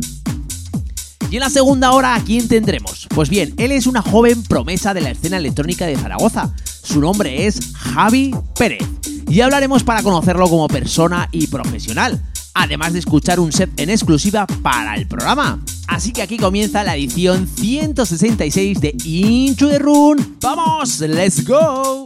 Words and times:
Y 1.32 1.38
en 1.38 1.40
la 1.40 1.50
segunda 1.50 1.92
hora, 1.92 2.14
¿a 2.14 2.24
quién 2.24 2.48
tendremos? 2.48 3.08
Pues 3.16 3.30
bien, 3.30 3.54
él 3.58 3.72
es 3.72 3.88
una 3.88 4.02
joven 4.02 4.44
promesa 4.44 4.94
de 4.94 5.02
la 5.02 5.12
escena 5.12 5.38
electrónica 5.38 5.88
de 5.88 5.96
Zaragoza. 5.96 6.54
Su 6.84 7.00
nombre 7.00 7.48
es 7.48 7.74
Javi 7.74 8.36
Pérez. 8.56 8.86
Y 9.30 9.40
hablaremos 9.42 9.84
para 9.84 10.04
conocerlo 10.04 10.50
como 10.50 10.68
persona 10.68 11.30
y 11.32 11.48
profesional 11.48 12.22
además 12.54 12.94
de 12.94 13.00
escuchar 13.00 13.40
un 13.40 13.52
set 13.52 13.70
en 13.80 13.90
exclusiva 13.90 14.46
para 14.62 14.96
el 14.96 15.08
programa. 15.08 15.60
Así 15.88 16.12
que 16.12 16.22
aquí 16.22 16.38
comienza 16.38 16.84
la 16.84 16.96
edición 16.96 17.48
166 17.48 18.80
de 18.82 18.96
Into 19.04 19.70
the 19.70 19.80
Room. 19.80 20.38
¡Vamos! 20.42 21.00
¡Let's 21.00 21.46
go! 21.46 22.06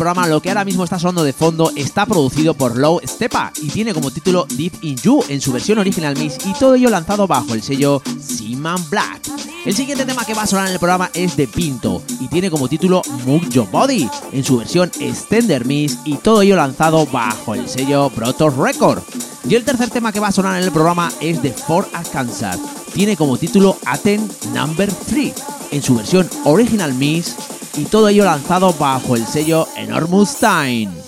Programa, 0.00 0.26
lo 0.26 0.40
que 0.40 0.48
ahora 0.48 0.64
mismo 0.64 0.82
está 0.82 0.98
sonando 0.98 1.22
de 1.24 1.34
fondo, 1.34 1.70
está 1.76 2.06
producido 2.06 2.54
por 2.54 2.74
Low 2.74 3.02
Stepa 3.06 3.52
y 3.60 3.68
tiene 3.68 3.92
como 3.92 4.10
título 4.10 4.46
Deep 4.56 4.72
in 4.80 4.96
You 4.96 5.22
en 5.28 5.42
su 5.42 5.52
versión 5.52 5.78
original 5.78 6.16
mix 6.16 6.38
y 6.46 6.54
todo 6.54 6.74
ello 6.74 6.88
lanzado 6.88 7.26
bajo 7.26 7.52
el 7.52 7.62
sello 7.62 8.02
Seaman 8.18 8.82
Black. 8.88 9.28
El 9.66 9.74
siguiente 9.74 10.06
tema 10.06 10.24
que 10.24 10.32
va 10.32 10.44
a 10.44 10.46
sonar 10.46 10.68
en 10.68 10.72
el 10.72 10.78
programa 10.78 11.10
es 11.12 11.36
de 11.36 11.46
Pinto 11.46 12.02
y 12.18 12.28
tiene 12.28 12.50
como 12.50 12.66
título 12.66 13.02
Move 13.26 13.46
Your 13.50 13.70
Body 13.70 14.08
en 14.32 14.42
su 14.42 14.56
versión 14.56 14.90
Extender 15.00 15.66
Mix 15.66 15.98
y 16.06 16.14
todo 16.14 16.40
ello 16.40 16.56
lanzado 16.56 17.04
bajo 17.04 17.54
el 17.54 17.68
sello 17.68 18.08
Proto 18.08 18.48
Record. 18.48 19.02
Y 19.46 19.54
el 19.54 19.64
tercer 19.64 19.90
tema 19.90 20.12
que 20.12 20.20
va 20.20 20.28
a 20.28 20.32
sonar 20.32 20.56
en 20.56 20.64
el 20.64 20.72
programa 20.72 21.12
es 21.20 21.42
de 21.42 21.52
Fort 21.52 21.94
Arkansas. 21.94 22.58
Tiene 22.94 23.18
como 23.18 23.36
título 23.36 23.76
Aten 23.84 24.26
Number 24.54 24.90
3 24.90 25.34
en 25.72 25.82
su 25.82 25.94
versión 25.94 26.26
original 26.44 26.94
mix 26.94 27.36
y 27.76 27.84
todo 27.84 28.08
ello 28.08 28.24
lanzado 28.24 28.72
bajo 28.72 29.16
el 29.16 29.26
sello 29.26 29.66
Enormous 29.76 30.36
Time. 30.36 30.99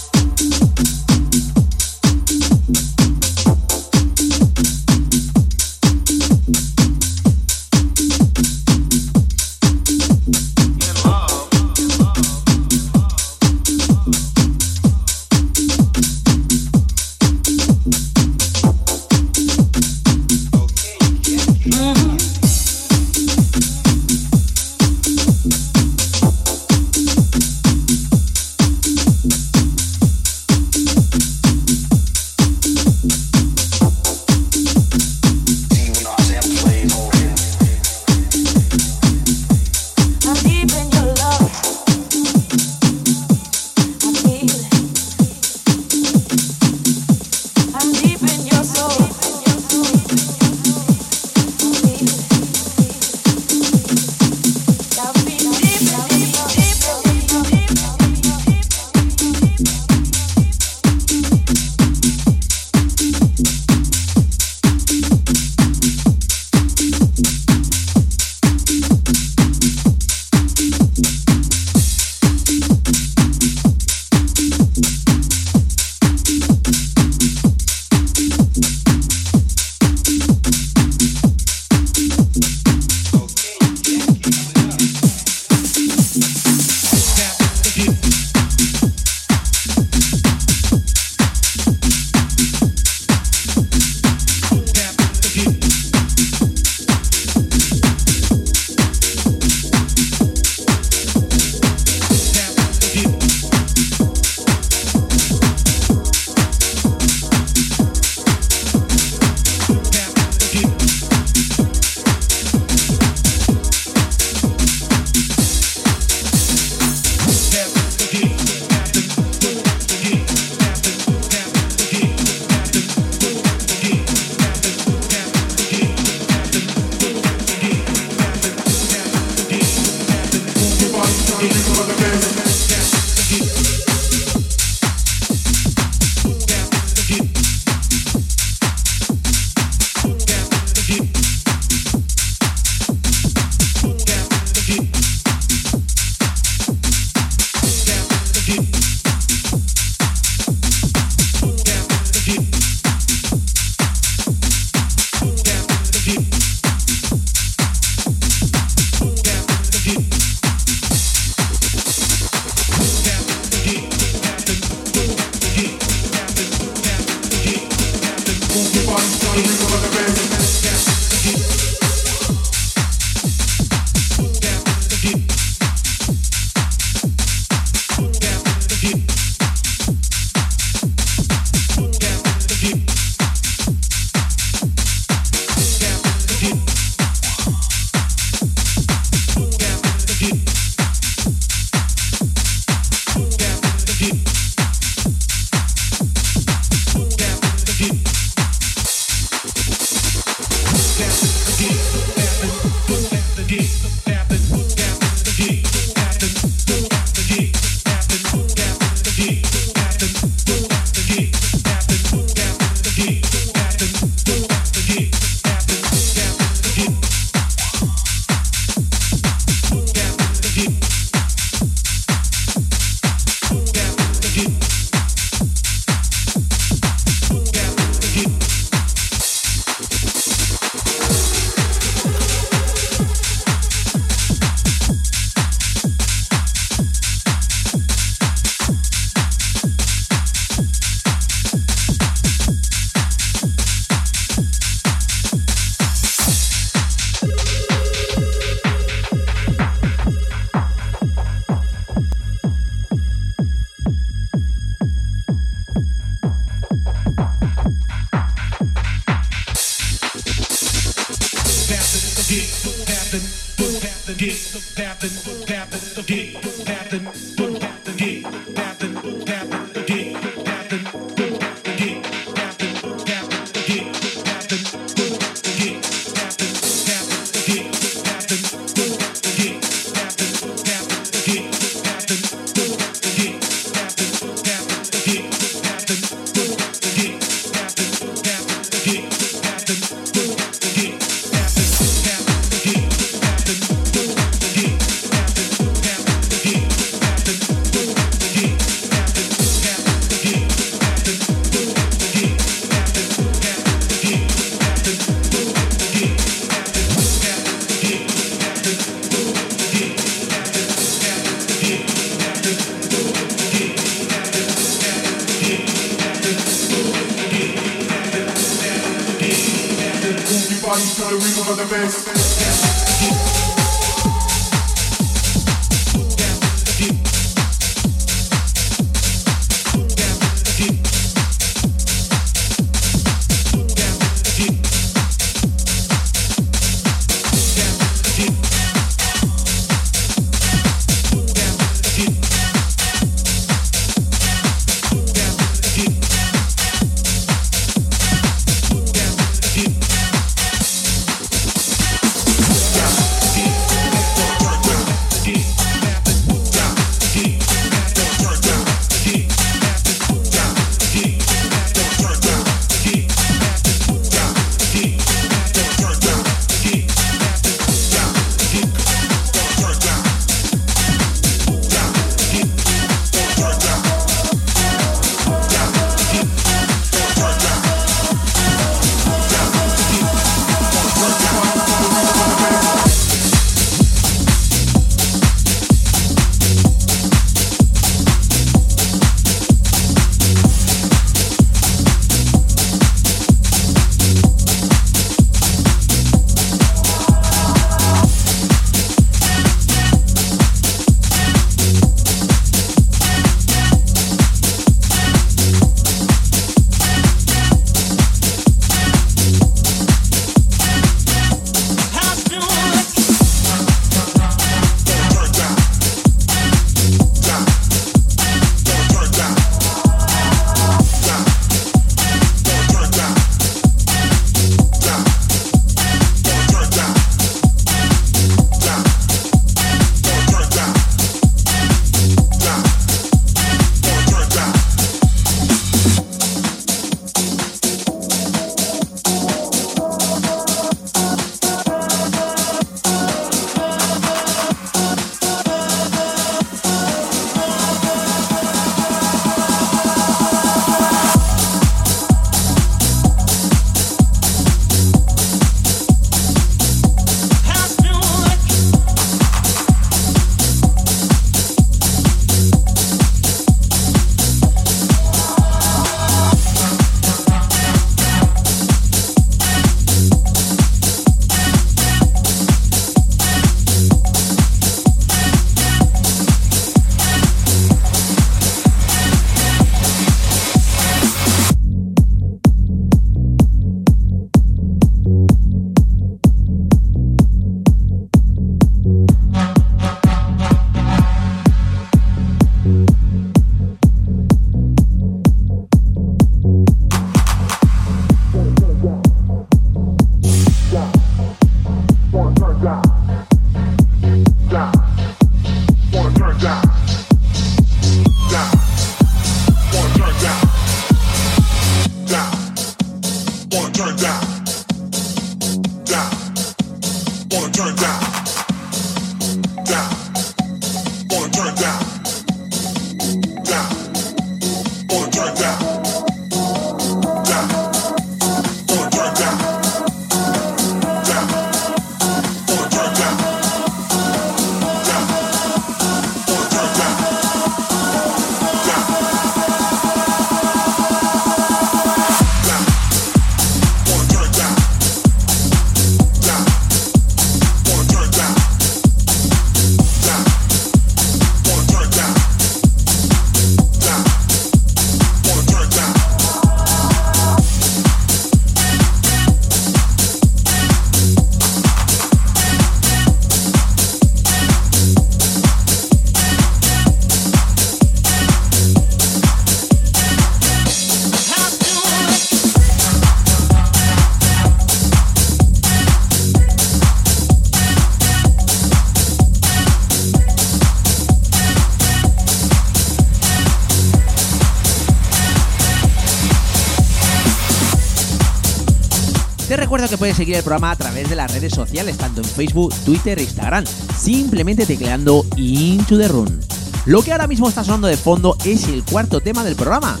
Recuerdo 589.78 589.94
que 589.94 589.98
puedes 589.98 590.16
seguir 590.16 590.34
el 590.34 590.42
programa 590.42 590.72
a 590.72 590.76
través 590.76 591.08
de 591.08 591.14
las 591.14 591.32
redes 591.32 591.54
sociales, 591.54 591.96
tanto 591.96 592.20
en 592.20 592.26
Facebook, 592.26 592.74
Twitter 592.84 593.16
e 593.16 593.22
Instagram, 593.22 593.64
simplemente 593.96 594.66
tecleando 594.66 595.24
Into 595.36 595.96
the 595.96 596.08
Run. 596.08 596.40
Lo 596.86 597.00
que 597.00 597.12
ahora 597.12 597.28
mismo 597.28 597.48
está 597.48 597.62
sonando 597.62 597.86
de 597.86 597.96
fondo 597.96 598.36
es 598.44 598.66
el 598.66 598.82
cuarto 598.82 599.20
tema 599.20 599.44
del 599.44 599.54
programa. 599.54 600.00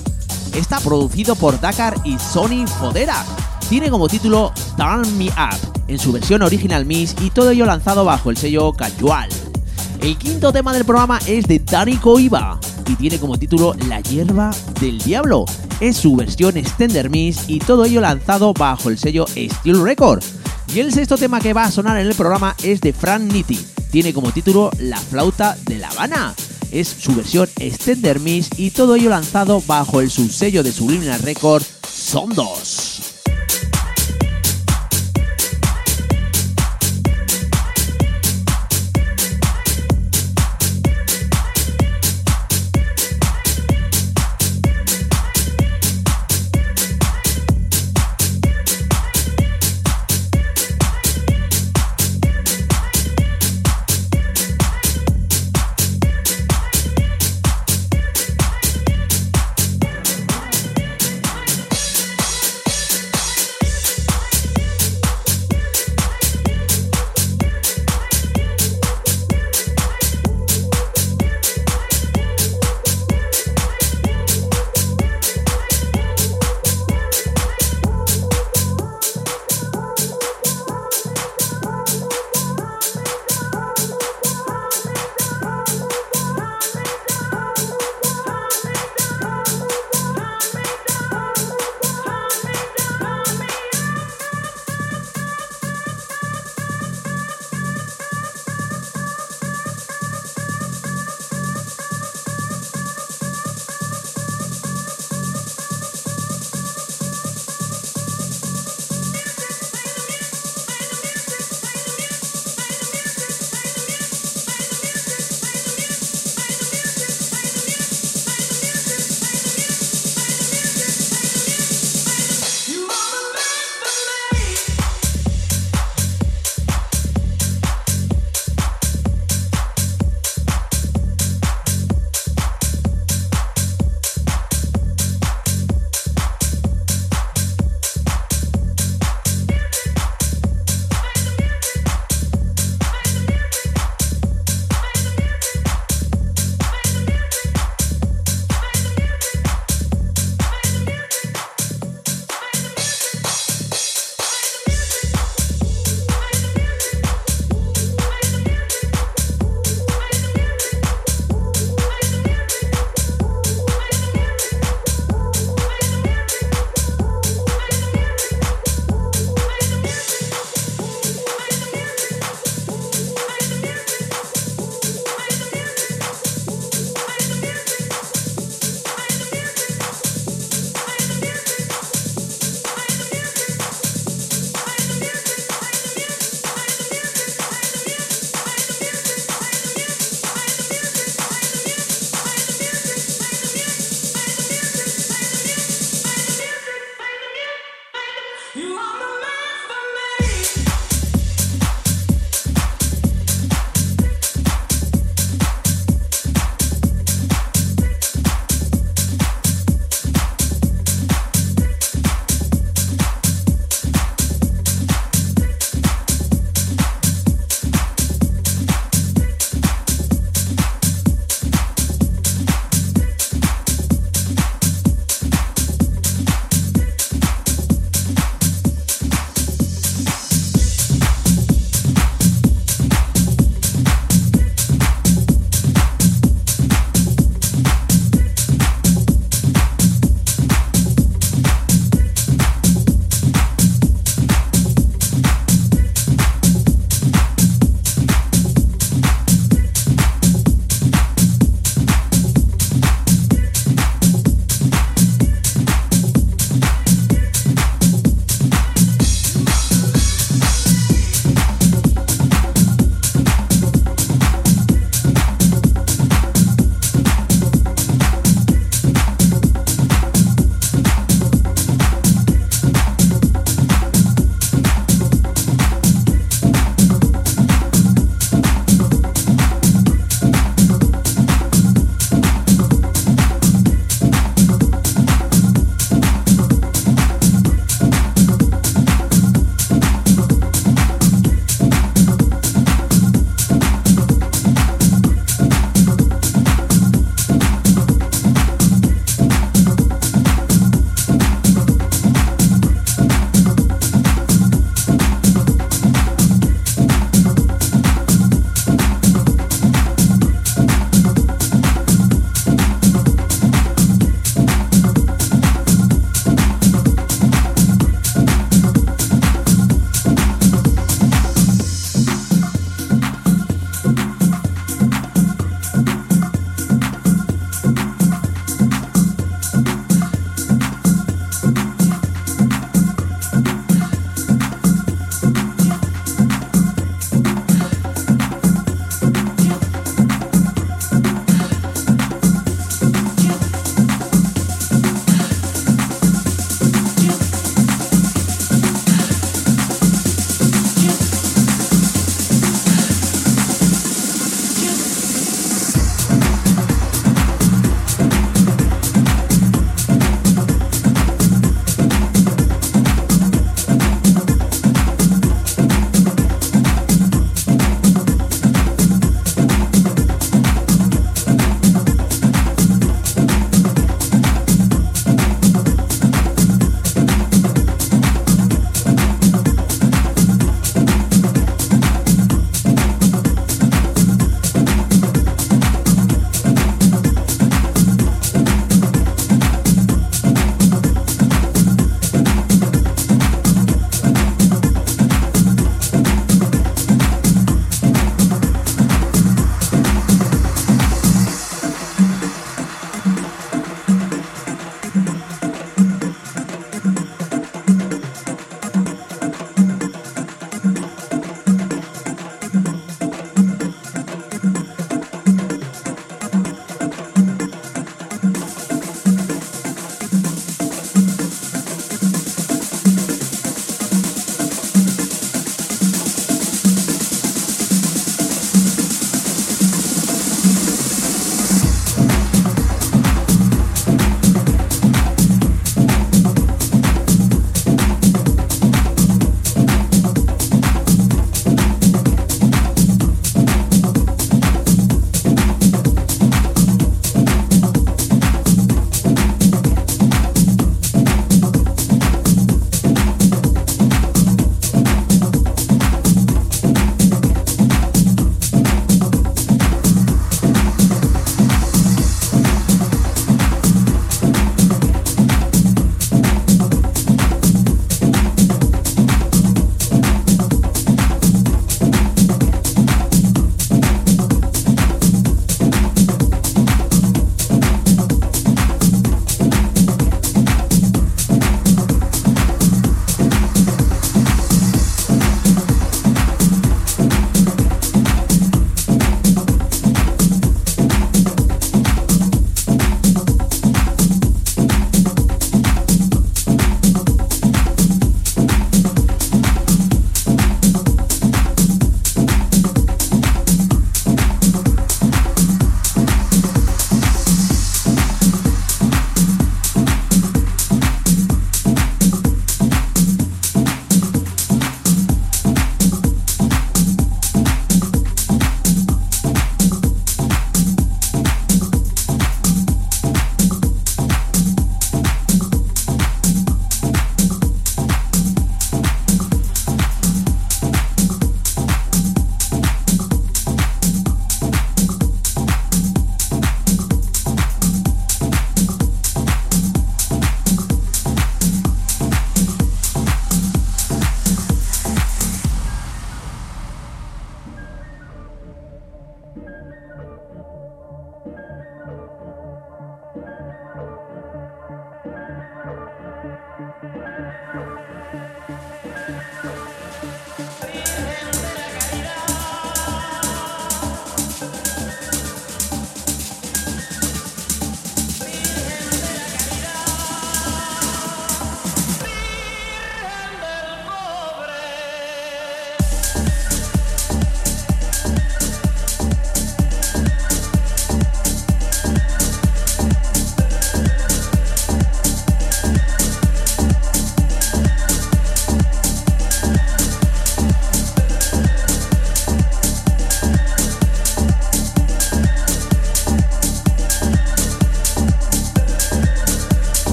Está 0.52 0.80
producido 0.80 1.36
por 1.36 1.60
Dakar 1.60 1.94
y 2.02 2.18
Sony 2.18 2.66
Fodera. 2.66 3.24
Tiene 3.68 3.88
como 3.88 4.08
título 4.08 4.52
Turn 4.76 5.16
Me 5.16 5.26
Up, 5.26 5.84
en 5.86 6.00
su 6.00 6.10
versión 6.10 6.42
original 6.42 6.84
Miss 6.84 7.14
y 7.22 7.30
todo 7.30 7.50
ello 7.50 7.64
lanzado 7.64 8.04
bajo 8.04 8.30
el 8.30 8.36
sello 8.36 8.72
Casual. 8.72 9.28
El 10.00 10.18
quinto 10.18 10.52
tema 10.52 10.72
del 10.72 10.86
programa 10.86 11.20
es 11.24 11.46
de 11.46 11.60
Dani 11.60 11.98
Coiba 11.98 12.58
y 12.84 12.96
tiene 12.96 13.20
como 13.20 13.38
título 13.38 13.74
La 13.86 14.00
hierba 14.00 14.50
del 14.80 14.98
diablo. 14.98 15.44
Es 15.80 15.96
su 15.96 16.16
versión 16.16 16.56
Extender 16.56 17.08
Miss 17.08 17.44
y 17.46 17.60
todo 17.60 17.84
ello 17.84 18.00
lanzado 18.00 18.52
bajo 18.52 18.88
el 18.88 18.98
sello 18.98 19.26
Steel 19.28 19.82
Record. 19.82 20.24
Y 20.74 20.80
el 20.80 20.92
sexto 20.92 21.16
tema 21.16 21.40
que 21.40 21.52
va 21.52 21.64
a 21.64 21.70
sonar 21.70 21.98
en 21.98 22.08
el 22.08 22.14
programa 22.14 22.56
es 22.62 22.80
de 22.80 22.92
Frank 22.92 23.32
Nitti. 23.32 23.58
Tiene 23.90 24.12
como 24.12 24.32
título 24.32 24.70
La 24.80 24.98
flauta 24.98 25.56
de 25.66 25.78
La 25.78 25.88
Habana. 25.88 26.34
Es 26.72 26.88
su 26.88 27.14
versión 27.14 27.48
Extender 27.60 28.18
Miss 28.18 28.50
y 28.56 28.70
todo 28.70 28.96
ello 28.96 29.10
lanzado 29.10 29.62
bajo 29.66 30.00
el 30.00 30.10
subsello 30.10 30.62
de 30.62 30.72
Subliminal 30.72 31.22
Record 31.22 31.62
Son 31.88 32.34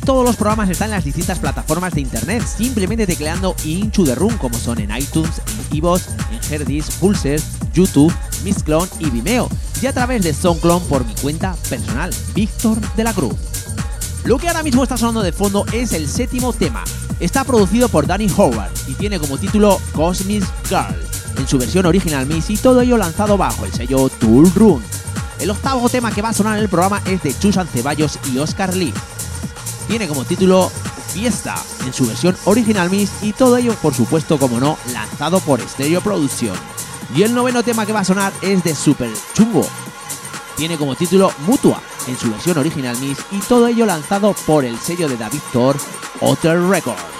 2. 0.00 0.06
todos 0.06 0.24
los 0.24 0.36
programas 0.36 0.68
están 0.70 0.86
en 0.86 0.96
las 0.96 1.04
distintas 1.04 1.38
plataformas 1.38 1.94
de 1.94 2.00
internet, 2.00 2.44
simplemente 2.46 3.06
tecleando 3.06 3.54
Into 3.64 4.04
the 4.04 4.14
Room, 4.14 4.36
como 4.38 4.58
son 4.58 4.78
en 4.80 4.94
iTunes, 4.96 5.40
en 5.70 5.76
iVoox, 5.76 6.02
en 6.30 6.52
Herdis, 6.52 6.90
Pulser, 6.92 7.40
YouTube, 7.72 8.12
Mixclone 8.44 8.88
y 8.98 9.10
Vimeo, 9.10 9.48
y 9.80 9.86
a 9.86 9.92
través 9.92 10.22
de 10.22 10.32
SoundClone 10.32 10.84
por 10.86 11.04
mi 11.04 11.14
cuenta 11.14 11.56
personal, 11.68 12.10
Víctor 12.34 12.78
de 12.96 13.04
la 13.04 13.12
Cruz. 13.12 13.34
Lo 14.24 14.38
que 14.38 14.48
ahora 14.48 14.62
mismo 14.62 14.82
está 14.82 14.96
sonando 14.96 15.22
de 15.22 15.32
fondo 15.32 15.64
es 15.72 15.92
el 15.92 16.08
séptimo 16.08 16.52
tema. 16.52 16.82
Está 17.20 17.44
producido 17.44 17.88
por 17.88 18.06
Danny 18.06 18.28
Howard 18.36 18.72
y 18.88 18.94
tiene 18.94 19.20
como 19.20 19.38
título 19.38 19.80
Cosmic 19.92 20.44
Girl, 20.68 20.96
en 21.38 21.46
su 21.46 21.58
versión 21.58 21.86
original 21.86 22.26
Miss 22.26 22.50
y 22.50 22.56
todo 22.56 22.80
ello 22.80 22.96
lanzado 22.96 23.36
bajo 23.36 23.64
el 23.64 23.72
sello 23.72 24.08
Tool 24.08 24.52
Room. 24.54 24.82
El 25.38 25.50
octavo 25.50 25.88
tema 25.88 26.10
que 26.10 26.22
va 26.22 26.30
a 26.30 26.34
sonar 26.34 26.56
en 26.56 26.62
el 26.62 26.68
programa 26.68 27.02
es 27.06 27.22
de 27.22 27.38
Chusan 27.38 27.68
Ceballos 27.68 28.18
y 28.32 28.38
Oscar 28.38 28.74
Lee 28.74 28.92
tiene 29.88 30.08
como 30.08 30.24
título 30.24 30.70
Fiesta 31.08 31.54
en 31.86 31.92
su 31.92 32.06
versión 32.06 32.36
original 32.44 32.90
Miss 32.90 33.12
y 33.22 33.32
todo 33.32 33.56
ello 33.56 33.74
por 33.80 33.94
supuesto 33.94 34.38
como 34.38 34.60
no 34.60 34.78
lanzado 34.92 35.40
por 35.40 35.60
Stereo 35.60 36.00
Production. 36.00 36.56
Y 37.14 37.22
el 37.22 37.34
noveno 37.34 37.62
tema 37.62 37.86
que 37.86 37.92
va 37.92 38.00
a 38.00 38.04
sonar 38.04 38.32
es 38.42 38.62
de 38.64 38.74
Super 38.74 39.10
Chungo. 39.34 39.66
Tiene 40.56 40.76
como 40.76 40.96
título 40.96 41.32
Mutua 41.46 41.80
en 42.06 42.18
su 42.18 42.30
versión 42.30 42.58
original 42.58 42.98
Miss 42.98 43.18
y 43.30 43.38
todo 43.38 43.66
ello 43.66 43.86
lanzado 43.86 44.34
por 44.46 44.64
el 44.64 44.78
sello 44.78 45.08
de 45.08 45.16
David 45.16 45.40
Thor, 45.52 45.76
Otter 46.20 46.60
Records. 46.60 47.15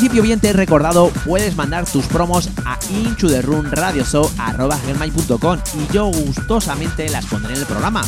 Principio 0.00 0.22
bien 0.22 0.40
te 0.40 0.48
he 0.48 0.54
recordado, 0.54 1.10
puedes 1.26 1.56
mandar 1.56 1.84
tus 1.84 2.06
promos 2.06 2.48
a 2.64 2.78
inchuderunradioshow.com 2.90 5.58
y 5.74 5.92
yo 5.92 6.06
gustosamente 6.06 7.06
las 7.10 7.26
pondré 7.26 7.52
en 7.52 7.60
el 7.60 7.66
programa. 7.66 8.00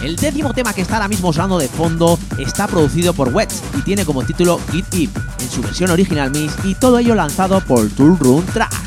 El 0.00 0.16
décimo 0.16 0.54
tema 0.54 0.72
que 0.72 0.80
está 0.80 0.94
ahora 0.94 1.08
mismo 1.08 1.30
sonando 1.30 1.58
de 1.58 1.68
fondo 1.68 2.18
está 2.38 2.66
producido 2.66 3.12
por 3.12 3.34
Wets 3.34 3.62
y 3.76 3.82
tiene 3.82 4.06
como 4.06 4.22
título 4.22 4.58
Get 4.72 4.94
It 4.94 5.10
en 5.40 5.50
su 5.50 5.60
versión 5.60 5.90
original 5.90 6.30
Mix 6.30 6.54
y 6.64 6.74
todo 6.74 6.98
ello 6.98 7.14
lanzado 7.14 7.60
por 7.60 7.86
Tool 7.90 8.18
Run 8.18 8.46
Tracks. 8.46 8.78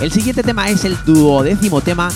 El 0.00 0.12
siguiente 0.12 0.44
tema 0.44 0.68
es 0.68 0.84
el 0.84 0.96
duodécimo 1.04 1.80
tema 1.80 2.08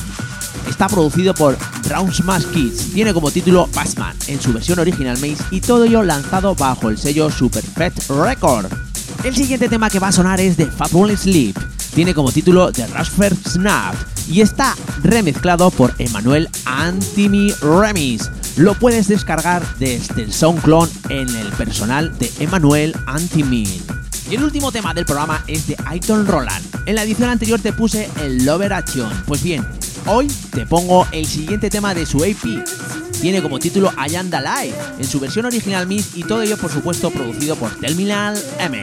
está 0.69 0.87
producido 0.87 1.35
por 1.35 1.59
Brown 1.83 2.15
Smash 2.15 2.45
Kids. 2.53 2.93
Tiene 2.93 3.13
como 3.13 3.33
título 3.33 3.67
Passman 3.75 4.17
en 4.29 4.41
su 4.41 4.53
versión 4.53 4.79
original 4.79 5.19
Mix 5.19 5.41
y 5.51 5.61
todo 5.61 5.83
ello 5.83 6.05
lanzado 6.05 6.55
bajo 6.55 6.91
el 6.91 6.97
sello 6.97 7.29
Super 7.29 7.65
Record. 7.75 8.78
El 9.25 9.35
siguiente 9.35 9.69
tema 9.69 9.91
que 9.91 9.99
va 9.99 10.09
a 10.09 10.13
sonar 10.13 10.41
es 10.41 10.57
de 10.57 10.67
Fatball 10.67 11.17
Sleep. 11.17 11.57
Tiene 11.95 12.15
como 12.15 12.31
título 12.31 12.71
The 12.71 12.87
Rushford 12.87 13.37
Snap 13.49 13.95
y 14.29 14.41
está 14.41 14.77
remezclado 15.03 15.71
por 15.71 15.93
Emmanuel 15.99 16.49
Antimi 16.65 17.53
Remix. 17.61 18.31
Lo 18.57 18.75
puedes 18.75 19.09
descargar 19.09 19.63
desde 19.79 20.23
el 20.23 20.33
SoundClone 20.33 20.93
en 21.09 21.29
el 21.35 21.49
personal 21.53 22.17
de 22.19 22.31
Emmanuel 22.39 22.95
Antimi. 23.07 23.83
Y 24.31 24.37
el 24.37 24.45
último 24.45 24.71
tema 24.71 24.95
del 24.95 25.05
programa 25.05 25.43
es 25.49 25.67
de 25.67 25.77
Aiton 25.87 26.27
Roland. 26.27 26.65
En 26.87 26.95
la 26.95 27.03
edición 27.03 27.29
anterior 27.29 27.59
te 27.61 27.73
puse 27.73 28.09
el 28.23 28.45
Lover 28.45 28.73
Action. 28.73 29.11
Pues 29.27 29.43
bien, 29.43 29.67
hoy 30.07 30.29
te 30.53 30.65
pongo 30.65 31.07
el 31.11 31.27
siguiente 31.27 31.71
tema 31.71 31.93
de 31.93 32.07
su 32.07 32.19
AP. 32.19 33.08
Tiene 33.21 33.43
como 33.43 33.59
título 33.59 33.93
Ayanda 33.97 34.41
Live, 34.41 34.77
en 34.99 35.05
su 35.05 35.19
versión 35.19 35.47
original 35.47 35.87
Mix 35.87 36.17
y 36.17 36.23
todo 36.23 36.43
ello 36.43 36.57
por 36.57 36.71
supuesto 36.71 37.11
producido 37.11 37.57
por 37.57 37.75
Terminal 37.77 38.41
M. 38.59 38.81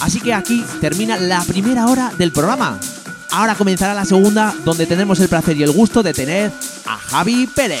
Así 0.00 0.20
que 0.20 0.34
aquí 0.34 0.64
termina 0.80 1.16
la 1.16 1.42
primera 1.44 1.86
hora 1.86 2.12
del 2.18 2.32
programa. 2.32 2.78
Ahora 3.30 3.54
comenzará 3.54 3.94
la 3.94 4.04
segunda, 4.04 4.54
donde 4.64 4.86
tendremos 4.86 5.20
el 5.20 5.28
placer 5.28 5.56
y 5.56 5.62
el 5.62 5.72
gusto 5.72 6.02
de 6.02 6.14
tener 6.14 6.50
a 6.86 6.96
Javi 6.96 7.46
Pérez. 7.46 7.80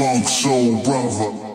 Funk 0.00 0.26
Soul 0.26 0.82
Brother. 0.82 1.49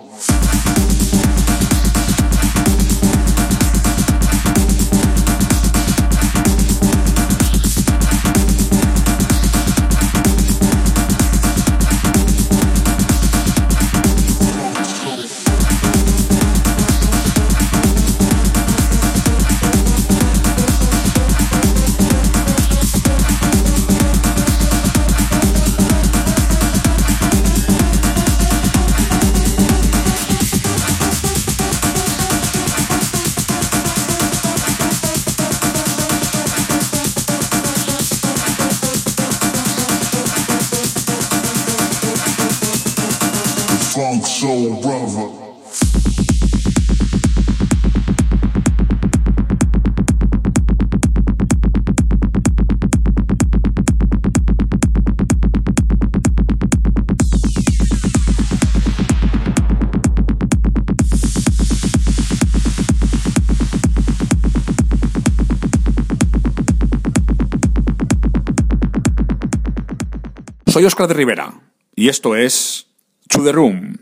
Soy 70.75 70.83
Oscar 70.83 71.07
de 71.07 71.13
Rivera 71.13 71.53
y 71.95 72.09
esto 72.09 72.35
es 72.35 72.87
To 73.29 73.41
The 73.41 73.53
Room. 73.53 73.97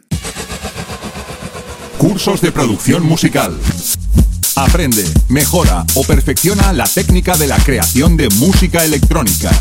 Cursos 1.99 2.41
de 2.41 2.51
producción 2.51 3.05
musical. 3.05 3.55
Aprende, 4.55 5.05
mejora 5.29 5.85
o 5.93 6.03
perfecciona 6.03 6.73
la 6.73 6.85
técnica 6.85 7.37
de 7.37 7.45
la 7.45 7.57
creación 7.57 8.17
de 8.17 8.27
música 8.39 8.83
electrónica. 8.83 9.51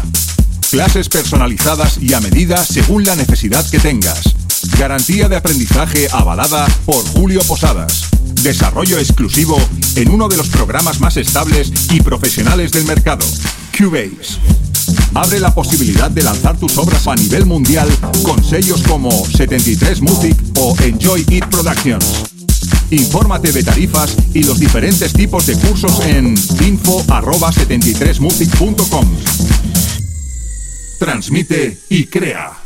Clases 0.70 1.10
personalizadas 1.10 1.98
y 2.00 2.14
a 2.14 2.20
medida 2.20 2.64
según 2.64 3.04
la 3.04 3.14
necesidad 3.14 3.68
que 3.68 3.78
tengas. 3.78 4.34
Garantía 4.78 5.28
de 5.28 5.36
aprendizaje 5.36 6.08
avalada 6.12 6.66
por 6.86 7.04
Julio 7.08 7.42
Posadas. 7.42 8.08
Desarrollo 8.42 8.98
exclusivo 8.98 9.58
en 9.96 10.08
uno 10.08 10.28
de 10.28 10.38
los 10.38 10.48
programas 10.48 10.98
más 10.98 11.18
estables 11.18 11.92
y 11.92 12.00
profesionales 12.00 12.72
del 12.72 12.86
mercado, 12.86 13.26
Cubase. 13.76 14.61
Abre 15.14 15.40
la 15.40 15.54
posibilidad 15.54 16.10
de 16.10 16.22
lanzar 16.22 16.56
tus 16.56 16.78
obras 16.78 17.06
a 17.06 17.14
nivel 17.14 17.44
mundial 17.44 17.86
con 18.22 18.42
sellos 18.42 18.82
como 18.82 19.10
73 19.10 20.00
Music 20.00 20.34
o 20.58 20.74
Enjoy 20.80 21.20
It 21.28 21.44
Productions. 21.46 22.24
Infórmate 22.90 23.52
de 23.52 23.62
tarifas 23.62 24.16
y 24.32 24.44
los 24.44 24.58
diferentes 24.58 25.12
tipos 25.12 25.44
de 25.46 25.56
cursos 25.56 26.00
en 26.06 26.28
info@73music.com. 26.28 29.06
Transmite 30.98 31.78
y 31.90 32.06
crea. 32.06 32.61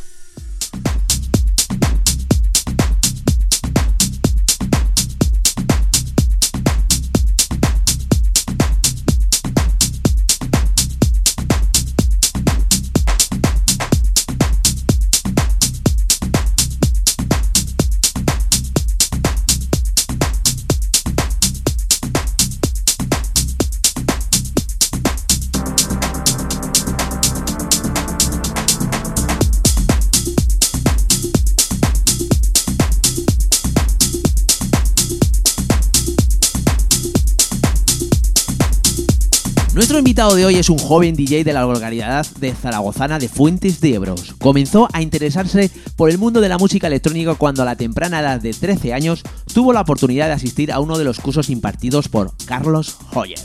Invitado 40.16 40.34
de 40.34 40.46
hoy 40.46 40.54
es 40.56 40.70
un 40.70 40.78
joven 40.78 41.14
DJ 41.14 41.44
de 41.44 41.52
la 41.52 41.60
localidad 41.60 42.26
de 42.40 42.54
Zaragozana 42.54 43.18
de 43.18 43.28
Fuentes 43.28 43.82
de 43.82 43.96
Ebros. 43.96 44.34
Comenzó 44.38 44.88
a 44.94 45.02
interesarse 45.02 45.70
por 45.94 46.08
el 46.08 46.16
mundo 46.16 46.40
de 46.40 46.48
la 46.48 46.56
música 46.56 46.86
electrónica 46.86 47.34
cuando 47.34 47.60
a 47.60 47.66
la 47.66 47.76
temprana 47.76 48.20
edad 48.20 48.40
de 48.40 48.54
13 48.54 48.94
años 48.94 49.22
tuvo 49.52 49.74
la 49.74 49.82
oportunidad 49.82 50.28
de 50.28 50.32
asistir 50.32 50.72
a 50.72 50.80
uno 50.80 50.96
de 50.96 51.04
los 51.04 51.20
cursos 51.20 51.50
impartidos 51.50 52.08
por 52.08 52.32
Carlos 52.46 52.96
Hoyer. 53.12 53.38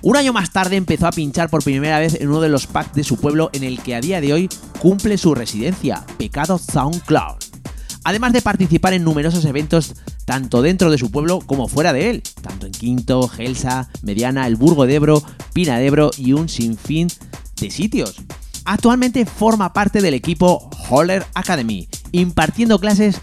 Un 0.00 0.16
año 0.16 0.32
más 0.32 0.52
tarde 0.52 0.76
empezó 0.76 1.08
a 1.08 1.10
pinchar 1.10 1.50
por 1.50 1.64
primera 1.64 1.98
vez 1.98 2.14
en 2.14 2.28
uno 2.28 2.40
de 2.40 2.48
los 2.48 2.68
packs 2.68 2.94
de 2.94 3.02
su 3.02 3.16
pueblo 3.16 3.50
en 3.52 3.64
el 3.64 3.80
que 3.82 3.96
a 3.96 4.00
día 4.00 4.20
de 4.20 4.32
hoy 4.32 4.48
cumple 4.78 5.18
su 5.18 5.34
residencia, 5.34 6.06
Pecado 6.16 6.58
SoundCloud. 6.58 7.38
Además 8.04 8.32
de 8.32 8.42
participar 8.42 8.92
en 8.92 9.02
numerosos 9.02 9.44
eventos 9.44 9.96
tanto 10.28 10.60
dentro 10.60 10.90
de 10.90 10.98
su 10.98 11.10
pueblo 11.10 11.40
como 11.40 11.68
fuera 11.68 11.94
de 11.94 12.10
él, 12.10 12.22
tanto 12.42 12.66
en 12.66 12.72
Quinto, 12.72 13.28
Gelsa, 13.28 13.88
Mediana, 14.02 14.46
El 14.46 14.56
Burgo 14.56 14.86
de 14.86 14.96
Ebro, 14.96 15.22
Pina 15.54 15.78
de 15.78 15.86
Ebro 15.86 16.10
y 16.18 16.34
un 16.34 16.50
sinfín 16.50 17.08
de 17.58 17.70
sitios. 17.70 18.16
Actualmente 18.66 19.24
forma 19.24 19.72
parte 19.72 20.02
del 20.02 20.12
equipo 20.12 20.68
Holler 20.90 21.24
Academy, 21.32 21.88
impartiendo 22.12 22.78
clases 22.78 23.22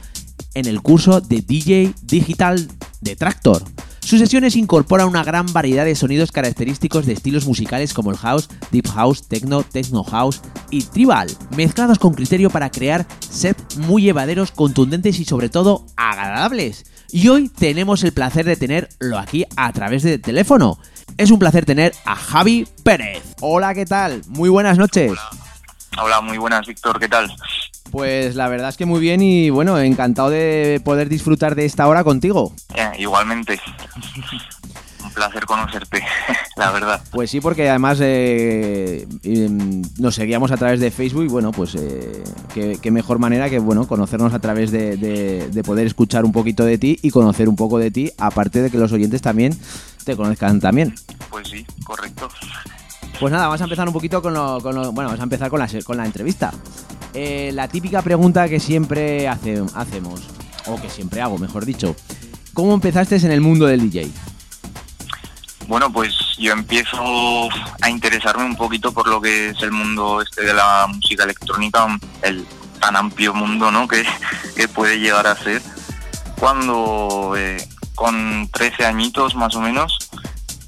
en 0.55 0.65
el 0.65 0.81
curso 0.81 1.21
de 1.21 1.41
DJ 1.41 1.93
Digital 2.01 2.67
de 3.01 3.15
Tractor. 3.15 3.63
Sus 3.99 4.19
sesiones 4.19 4.55
incorporan 4.55 5.07
una 5.07 5.23
gran 5.23 5.45
variedad 5.53 5.85
de 5.85 5.95
sonidos 5.95 6.31
característicos 6.31 7.05
de 7.05 7.13
estilos 7.13 7.45
musicales 7.45 7.93
como 7.93 8.09
el 8.09 8.17
house, 8.17 8.49
deep 8.71 8.87
house, 8.87 9.27
techno, 9.27 9.61
techno 9.61 10.03
house 10.03 10.41
y 10.71 10.81
tribal, 10.81 11.27
mezclados 11.55 11.99
con 11.99 12.15
criterio 12.15 12.49
para 12.49 12.71
crear 12.71 13.05
sets 13.19 13.77
muy 13.77 14.01
llevaderos, 14.01 14.49
contundentes 14.49 15.19
y 15.19 15.25
sobre 15.25 15.49
todo 15.49 15.85
agradables. 15.97 16.85
Y 17.15 17.29
hoy 17.29 17.47
tenemos 17.47 18.03
el 18.03 18.11
placer 18.11 18.43
de 18.43 18.57
tenerlo 18.57 19.17
aquí 19.17 19.45
a 19.55 19.71
través 19.71 20.03
de 20.03 20.19
teléfono. 20.19 20.77
Es 21.15 21.31
un 21.31 21.39
placer 21.39 21.63
tener 21.63 21.93
a 22.03 22.13
Javi 22.13 22.67
Pérez. 22.83 23.23
Hola, 23.39 23.73
¿qué 23.73 23.85
tal? 23.85 24.21
Muy 24.27 24.49
buenas 24.49 24.77
noches. 24.77 25.13
Hola, 25.97 26.19
muy 26.19 26.37
buenas, 26.37 26.67
Víctor, 26.67 26.99
¿qué 26.99 27.07
tal? 27.07 27.33
Pues 27.89 28.35
la 28.35 28.49
verdad 28.49 28.67
es 28.67 28.75
que 28.75 28.85
muy 28.85 28.99
bien 28.99 29.21
y 29.21 29.49
bueno, 29.49 29.79
encantado 29.79 30.29
de 30.29 30.81
poder 30.83 31.07
disfrutar 31.07 31.55
de 31.55 31.63
esta 31.63 31.87
hora 31.87 32.03
contigo. 32.03 32.53
Eh, 32.73 32.91
igualmente. 32.99 33.61
Placer 35.15 35.45
conocerte, 35.45 36.03
la 36.57 36.71
verdad. 36.71 37.01
Pues 37.11 37.31
sí, 37.31 37.39
porque 37.39 37.69
además 37.69 37.99
eh, 38.01 39.07
em, 39.23 39.81
nos 39.97 40.13
seguíamos 40.15 40.51
a 40.51 40.57
través 40.57 40.79
de 40.81 40.91
Facebook 40.91 41.23
y 41.23 41.27
bueno, 41.29 41.51
pues 41.53 41.73
eh, 41.75 42.21
qué, 42.53 42.77
qué 42.81 42.91
mejor 42.91 43.17
manera 43.17 43.49
que 43.49 43.59
bueno 43.59 43.87
conocernos 43.87 44.33
a 44.33 44.39
través 44.39 44.71
de, 44.71 44.97
de- 44.97 45.49
de 45.49 45.63
poder 45.63 45.87
escuchar 45.87 46.25
un 46.25 46.31
poquito 46.33 46.65
de 46.65 46.77
ti 46.77 46.99
y 47.01 47.11
conocer 47.11 47.47
un 47.49 47.55
poco 47.55 47.79
de 47.79 47.91
ti, 47.91 48.11
aparte 48.17 48.61
de 48.61 48.69
que 48.69 48.77
los 48.77 48.91
oyentes 48.91 49.21
también 49.21 49.57
te 50.03 50.15
conozcan 50.17 50.59
también. 50.59 50.93
Pues 51.29 51.47
sí, 51.47 51.65
correcto. 51.85 52.27
Pues 53.19 53.31
nada, 53.31 53.45
vamos 53.47 53.61
a 53.61 53.63
empezar 53.63 53.87
un 53.87 53.93
poquito 53.93 54.21
con 54.21 54.33
lo, 54.33 54.59
con 54.61 54.75
lo- 54.75 54.91
bueno, 54.91 55.07
vamos 55.09 55.19
a 55.21 55.23
empezar 55.23 55.49
con 55.49 55.59
la, 55.59 55.69
con 55.85 55.95
la 55.97 56.05
entrevista. 56.05 56.51
Eh, 57.13 57.51
la 57.53 57.69
típica 57.69 58.01
pregunta 58.01 58.49
que 58.49 58.59
siempre 58.59 59.29
hace- 59.29 59.63
hacemos, 59.75 60.21
o 60.67 60.75
que 60.81 60.89
siempre 60.89 61.21
hago, 61.21 61.37
mejor 61.37 61.63
dicho. 61.65 61.95
¿Cómo 62.53 62.73
empezaste 62.73 63.15
en 63.15 63.31
el 63.31 63.39
mundo 63.41 63.65
del 63.65 63.79
DJ? 63.89 64.09
Bueno, 65.67 65.91
pues 65.91 66.13
yo 66.37 66.51
empiezo 66.51 67.49
a 67.81 67.89
interesarme 67.89 68.45
un 68.45 68.55
poquito 68.55 68.91
por 68.91 69.07
lo 69.07 69.19
que 69.19 69.49
es 69.49 69.61
el 69.61 69.71
mundo 69.71 70.21
este 70.21 70.43
de 70.43 70.53
la 70.53 70.87
música 70.87 71.23
electrónica 71.23 71.99
el 72.21 72.45
tan 72.79 72.95
amplio 72.95 73.33
mundo, 73.33 73.71
¿no? 73.71 73.87
Que, 73.87 74.05
que 74.55 74.67
puede 74.67 74.99
llegar 74.99 75.25
a 75.27 75.35
ser. 75.35 75.61
Cuando 76.39 77.33
eh, 77.35 77.57
con 77.95 78.47
13 78.51 78.85
añitos 78.85 79.35
más 79.35 79.55
o 79.55 79.61
menos 79.61 79.97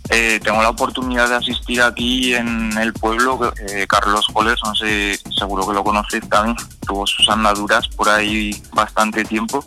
eh, 0.10 0.40
tengo 0.42 0.62
la 0.62 0.70
oportunidad 0.70 1.28
de 1.28 1.36
asistir 1.36 1.82
aquí 1.82 2.34
en 2.34 2.78
el 2.78 2.94
pueblo, 2.94 3.54
eh, 3.70 3.86
Carlos 3.88 4.26
Coles, 4.32 4.58
no 4.64 4.74
sé, 4.74 5.20
seguro 5.38 5.68
que 5.68 5.74
lo 5.74 5.84
conoces 5.84 6.28
también, 6.30 6.56
tuvo 6.88 7.06
sus 7.06 7.28
andaduras 7.28 7.88
por 7.90 8.08
ahí 8.08 8.56
bastante 8.74 9.26
tiempo. 9.26 9.66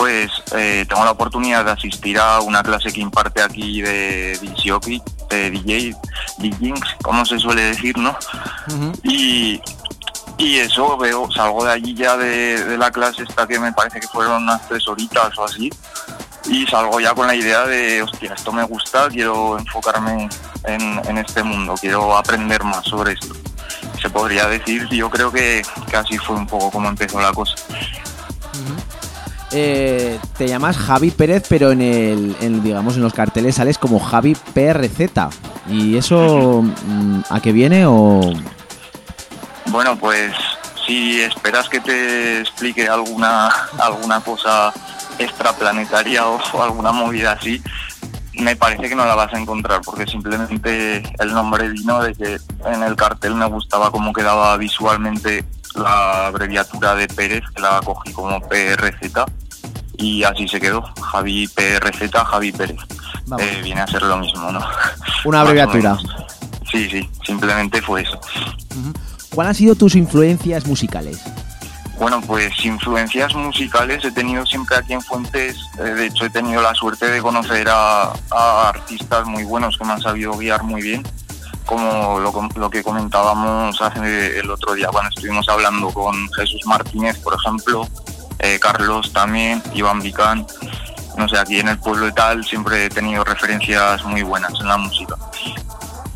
Pues 0.00 0.30
eh, 0.52 0.86
tengo 0.88 1.04
la 1.04 1.10
oportunidad 1.10 1.62
de 1.62 1.72
asistir 1.72 2.18
a 2.18 2.40
una 2.40 2.62
clase 2.62 2.90
que 2.90 3.02
imparte 3.02 3.42
aquí 3.42 3.82
de 3.82 4.38
DJ, 4.40 5.02
de 5.28 5.50
DJ, 5.50 5.94
DJings, 6.38 6.96
como 7.02 7.22
se 7.26 7.38
suele 7.38 7.64
decir, 7.64 7.98
¿no? 7.98 8.16
Y, 9.02 9.60
y 10.38 10.56
eso 10.56 10.96
veo, 10.96 11.30
salgo 11.30 11.66
de 11.66 11.72
allí 11.72 11.92
ya 11.92 12.16
de, 12.16 12.64
de 12.64 12.78
la 12.78 12.90
clase 12.90 13.24
esta 13.24 13.46
que 13.46 13.60
me 13.60 13.74
parece 13.74 14.00
que 14.00 14.08
fueron 14.08 14.44
unas 14.44 14.66
tres 14.68 14.88
horitas 14.88 15.36
o 15.36 15.44
así, 15.44 15.70
y 16.46 16.66
salgo 16.66 16.98
ya 16.98 17.12
con 17.12 17.26
la 17.26 17.34
idea 17.34 17.66
de, 17.66 18.02
hostia, 18.02 18.32
esto 18.32 18.52
me 18.52 18.62
gusta, 18.62 19.06
quiero 19.10 19.58
enfocarme 19.58 20.30
en, 20.64 21.02
en 21.04 21.18
este 21.18 21.42
mundo, 21.42 21.74
quiero 21.78 22.16
aprender 22.16 22.64
más 22.64 22.86
sobre 22.86 23.12
esto. 23.12 23.34
Se 24.00 24.08
podría 24.08 24.46
decir, 24.46 24.88
yo 24.88 25.10
creo 25.10 25.30
que, 25.30 25.60
que 25.90 25.96
así 25.98 26.16
fue 26.16 26.36
un 26.36 26.46
poco 26.46 26.70
como 26.70 26.88
empezó 26.88 27.20
la 27.20 27.34
cosa. 27.34 27.54
Eh, 29.52 30.18
te 30.36 30.46
llamas 30.46 30.76
Javi 30.76 31.10
Pérez, 31.10 31.44
pero 31.48 31.72
en 31.72 31.82
el, 31.82 32.62
digamos, 32.62 32.96
en 32.96 33.02
los 33.02 33.12
carteles 33.12 33.56
sales 33.56 33.78
como 33.78 33.98
Javi 33.98 34.36
PRZ. 34.54 35.10
¿Y 35.68 35.96
eso 35.96 36.62
mm, 36.62 37.20
a 37.28 37.40
qué 37.40 37.52
viene 37.52 37.86
o...? 37.86 38.20
Bueno, 39.66 39.96
pues 39.96 40.32
si 40.86 41.20
esperas 41.20 41.68
que 41.68 41.80
te 41.80 42.40
explique 42.40 42.88
alguna, 42.88 43.48
alguna 43.78 44.20
cosa 44.20 44.72
extraplanetaria 45.18 46.26
o, 46.26 46.40
o 46.52 46.62
alguna 46.62 46.92
movida 46.92 47.32
así, 47.32 47.62
me 48.34 48.56
parece 48.56 48.88
que 48.88 48.94
no 48.94 49.04
la 49.04 49.14
vas 49.14 49.32
a 49.34 49.38
encontrar 49.38 49.80
porque 49.84 50.06
simplemente 50.06 51.02
el 51.18 51.32
nombre 51.32 51.68
vino 51.68 52.02
de 52.02 52.14
que 52.14 52.38
en 52.66 52.82
el 52.82 52.96
cartel 52.96 53.34
me 53.34 53.46
gustaba 53.46 53.90
cómo 53.90 54.12
quedaba 54.12 54.56
visualmente 54.56 55.44
la 55.74 56.26
abreviatura 56.26 56.94
de 56.94 57.08
Pérez, 57.08 57.42
que 57.54 57.62
la 57.62 57.80
cogí 57.84 58.12
como 58.12 58.40
PRZ 58.40 59.24
y 60.00 60.24
así 60.24 60.48
se 60.48 60.60
quedó, 60.60 60.82
Javi 61.12 61.46
PRZ, 61.48 62.10
Javi 62.24 62.52
Pérez. 62.52 62.78
Eh, 63.38 63.60
viene 63.62 63.82
a 63.82 63.86
ser 63.86 64.02
lo 64.02 64.16
mismo, 64.16 64.50
¿no? 64.50 64.60
Una 65.24 65.42
abreviatura. 65.42 65.98
Sí, 66.70 66.88
sí, 66.88 67.08
simplemente 67.24 67.82
fue 67.82 68.02
eso. 68.02 68.18
¿Cuáles 69.34 69.50
han 69.50 69.54
sido 69.54 69.74
tus 69.74 69.94
influencias 69.94 70.66
musicales? 70.66 71.20
Bueno, 71.98 72.20
pues 72.22 72.64
influencias 72.64 73.34
musicales 73.34 74.02
he 74.04 74.10
tenido 74.10 74.46
siempre 74.46 74.76
aquí 74.76 74.94
en 74.94 75.02
Fuentes. 75.02 75.56
eh, 75.78 75.82
de 75.82 76.06
hecho, 76.06 76.24
he 76.24 76.30
tenido 76.30 76.62
la 76.62 76.74
suerte 76.74 77.06
de 77.06 77.20
conocer 77.20 77.68
a, 77.68 78.12
a 78.30 78.68
artistas 78.68 79.26
muy 79.26 79.44
buenos 79.44 79.76
que 79.76 79.84
me 79.84 79.92
han 79.92 80.00
sabido 80.00 80.32
guiar 80.38 80.62
muy 80.62 80.80
bien, 80.80 81.02
como 81.66 82.18
lo, 82.18 82.32
lo 82.56 82.70
que 82.70 82.82
comentábamos 82.82 83.80
hace 83.80 84.38
el 84.38 84.50
otro 84.50 84.74
día 84.74 84.88
cuando 84.88 85.10
estuvimos 85.10 85.48
hablando 85.48 85.90
con 85.90 86.14
Jesús 86.32 86.62
Martínez, 86.66 87.18
por 87.18 87.34
ejemplo, 87.34 87.86
eh, 88.40 88.58
Carlos 88.60 89.12
también, 89.12 89.62
Iván 89.74 90.00
Vicán. 90.00 90.46
No 91.16 91.28
sé, 91.28 91.38
aquí 91.38 91.60
en 91.60 91.68
el 91.68 91.78
pueblo 91.78 92.08
y 92.08 92.12
tal 92.12 92.44
siempre 92.44 92.86
he 92.86 92.88
tenido 92.88 93.22
referencias 93.24 94.04
muy 94.04 94.22
buenas 94.22 94.52
en 94.60 94.68
la 94.68 94.78
música. 94.78 95.14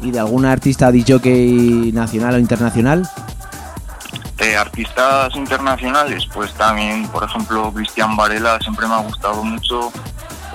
¿Y 0.00 0.10
de 0.10 0.18
algún 0.18 0.46
artista 0.46 0.90
DJ 0.90 1.92
nacional 1.92 2.34
o 2.34 2.38
internacional? 2.38 3.08
Eh, 4.38 4.56
artistas 4.56 5.34
internacionales, 5.36 6.26
pues 6.32 6.52
también, 6.54 7.06
por 7.08 7.24
ejemplo, 7.24 7.72
Cristian 7.72 8.16
Varela 8.16 8.58
siempre 8.60 8.86
me 8.86 8.94
ha 8.94 8.98
gustado 8.98 9.44
mucho. 9.44 9.92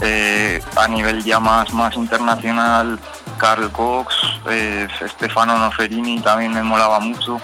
Eh, 0.02 0.62
a 0.76 0.88
nivel 0.88 1.24
ya 1.24 1.40
más, 1.40 1.74
más 1.74 1.96
internacional, 1.96 3.00
Carl 3.40 3.72
Cox, 3.72 4.14
eh, 4.50 4.88
Stefano 5.08 5.58
Noferini 5.58 6.20
también 6.20 6.54
me 6.54 6.62
molaba 6.62 7.00
mucho. 7.00 7.42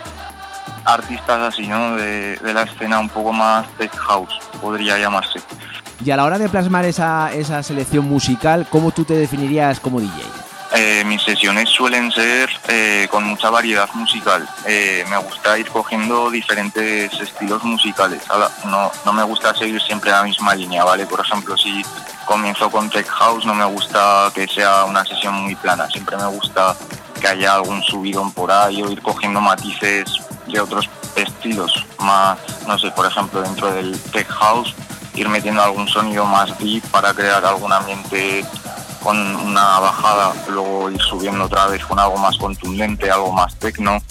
Artistas 0.83 1.53
así, 1.53 1.67
¿no? 1.67 1.95
De, 1.95 2.35
de 2.35 2.53
la 2.53 2.63
escena 2.63 2.99
un 2.99 3.09
poco 3.09 3.33
más 3.33 3.67
tech 3.77 3.95
house, 3.95 4.39
podría 4.61 4.99
llamarse. 4.99 5.39
Y 6.03 6.11
a 6.11 6.17
la 6.17 6.25
hora 6.25 6.37
de 6.37 6.49
plasmar 6.49 6.85
esa, 6.85 7.33
esa 7.33 7.63
selección 7.63 8.05
musical, 8.05 8.67
¿cómo 8.69 8.91
tú 8.91 9.05
te 9.05 9.15
definirías 9.15 9.79
como 9.79 9.99
DJ? 9.99 10.11
Eh, 10.77 11.03
mis 11.05 11.21
sesiones 11.21 11.69
suelen 11.69 12.11
ser 12.11 12.49
eh, 12.67 13.07
con 13.09 13.23
mucha 13.23 13.49
variedad 13.49 13.87
musical. 13.93 14.47
Eh, 14.65 15.05
me 15.09 15.17
gusta 15.17 15.57
ir 15.57 15.69
cogiendo 15.69 16.29
diferentes 16.29 17.13
estilos 17.13 17.63
musicales. 17.63 18.21
No, 18.65 18.91
no 19.05 19.13
me 19.13 19.23
gusta 19.23 19.55
seguir 19.55 19.81
siempre 19.81 20.11
la 20.11 20.23
misma 20.23 20.53
línea, 20.53 20.83
¿vale? 20.83 21.05
Por 21.05 21.21
ejemplo, 21.21 21.55
si 21.55 21.81
comienzo 22.25 22.69
con 22.69 22.89
Tech 22.89 23.07
House, 23.07 23.45
no 23.45 23.53
me 23.53 23.65
gusta 23.65 24.31
que 24.33 24.47
sea 24.47 24.85
una 24.85 25.05
sesión 25.05 25.35
muy 25.35 25.55
plana. 25.55 25.87
Siempre 25.89 26.17
me 26.17 26.27
gusta 26.27 26.75
que 27.19 27.27
haya 27.27 27.55
algún 27.55 27.81
subidón 27.83 28.31
por 28.31 28.51
ahí 28.51 28.81
o 28.81 28.91
ir 28.91 29.01
cogiendo 29.01 29.39
matices 29.39 30.05
de 30.47 30.59
otros 30.59 30.89
estilos. 31.15 31.85
Más, 31.99 32.37
no 32.67 32.77
sé, 32.77 32.91
por 32.91 33.05
ejemplo, 33.05 33.41
dentro 33.41 33.71
del 33.71 33.99
Tech 34.11 34.27
House, 34.27 34.75
ir 35.15 35.29
metiendo 35.29 35.61
algún 35.61 35.87
sonido 35.87 36.25
más 36.25 36.57
deep 36.59 36.83
para 36.91 37.13
crear 37.13 37.45
algún 37.45 37.71
ambiente 37.71 38.45
con 39.01 39.17
una 39.17 39.79
bajada, 39.79 40.33
luego 40.49 40.89
ir 40.89 41.01
subiendo 41.01 41.45
otra 41.45 41.67
vez 41.67 41.85
con 41.85 41.99
algo 41.99 42.17
más 42.17 42.37
contundente, 42.37 43.11
algo 43.11 43.31
más 43.31 43.53
tecno, 43.55 44.01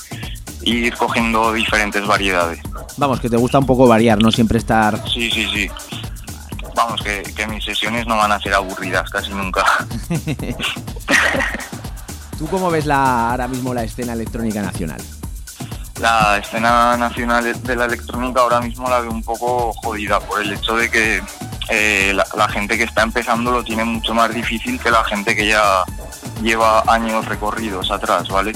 e 0.62 0.70
ir 0.70 0.96
cogiendo 0.96 1.52
diferentes 1.52 2.06
variedades. 2.06 2.60
Vamos, 2.96 3.18
que 3.18 3.28
te 3.28 3.36
gusta 3.36 3.58
un 3.58 3.66
poco 3.66 3.88
variar, 3.88 4.22
no 4.22 4.30
siempre 4.30 4.58
estar... 4.58 5.02
Sí, 5.08 5.30
sí, 5.30 5.48
sí. 5.52 5.70
Vamos, 6.74 7.00
que, 7.02 7.22
que 7.22 7.46
mis 7.46 7.64
sesiones 7.64 8.06
no 8.06 8.16
van 8.16 8.32
a 8.32 8.40
ser 8.40 8.54
aburridas 8.54 9.08
casi 9.10 9.30
nunca. 9.30 9.64
¿Tú 12.38 12.48
cómo 12.48 12.70
ves 12.70 12.86
la, 12.86 13.30
ahora 13.30 13.46
mismo 13.48 13.72
la 13.72 13.84
escena 13.84 14.12
electrónica 14.12 14.60
nacional? 14.60 15.00
La 16.00 16.38
escena 16.38 16.96
nacional 16.96 17.62
de 17.62 17.76
la 17.76 17.84
electrónica 17.84 18.40
ahora 18.40 18.60
mismo 18.60 18.88
la 18.88 19.00
veo 19.00 19.12
un 19.12 19.22
poco 19.22 19.72
jodida 19.74 20.18
por 20.18 20.42
el 20.42 20.52
hecho 20.52 20.76
de 20.76 20.90
que 20.90 21.22
eh, 21.70 22.12
la, 22.12 22.26
la 22.36 22.48
gente 22.48 22.76
que 22.76 22.84
está 22.84 23.02
empezando 23.02 23.52
lo 23.52 23.62
tiene 23.62 23.84
mucho 23.84 24.12
más 24.12 24.34
difícil 24.34 24.80
que 24.80 24.90
la 24.90 25.04
gente 25.04 25.36
que 25.36 25.46
ya 25.46 25.84
lleva 26.42 26.82
años 26.88 27.24
recorridos 27.26 27.90
atrás, 27.92 28.28
¿vale? 28.28 28.52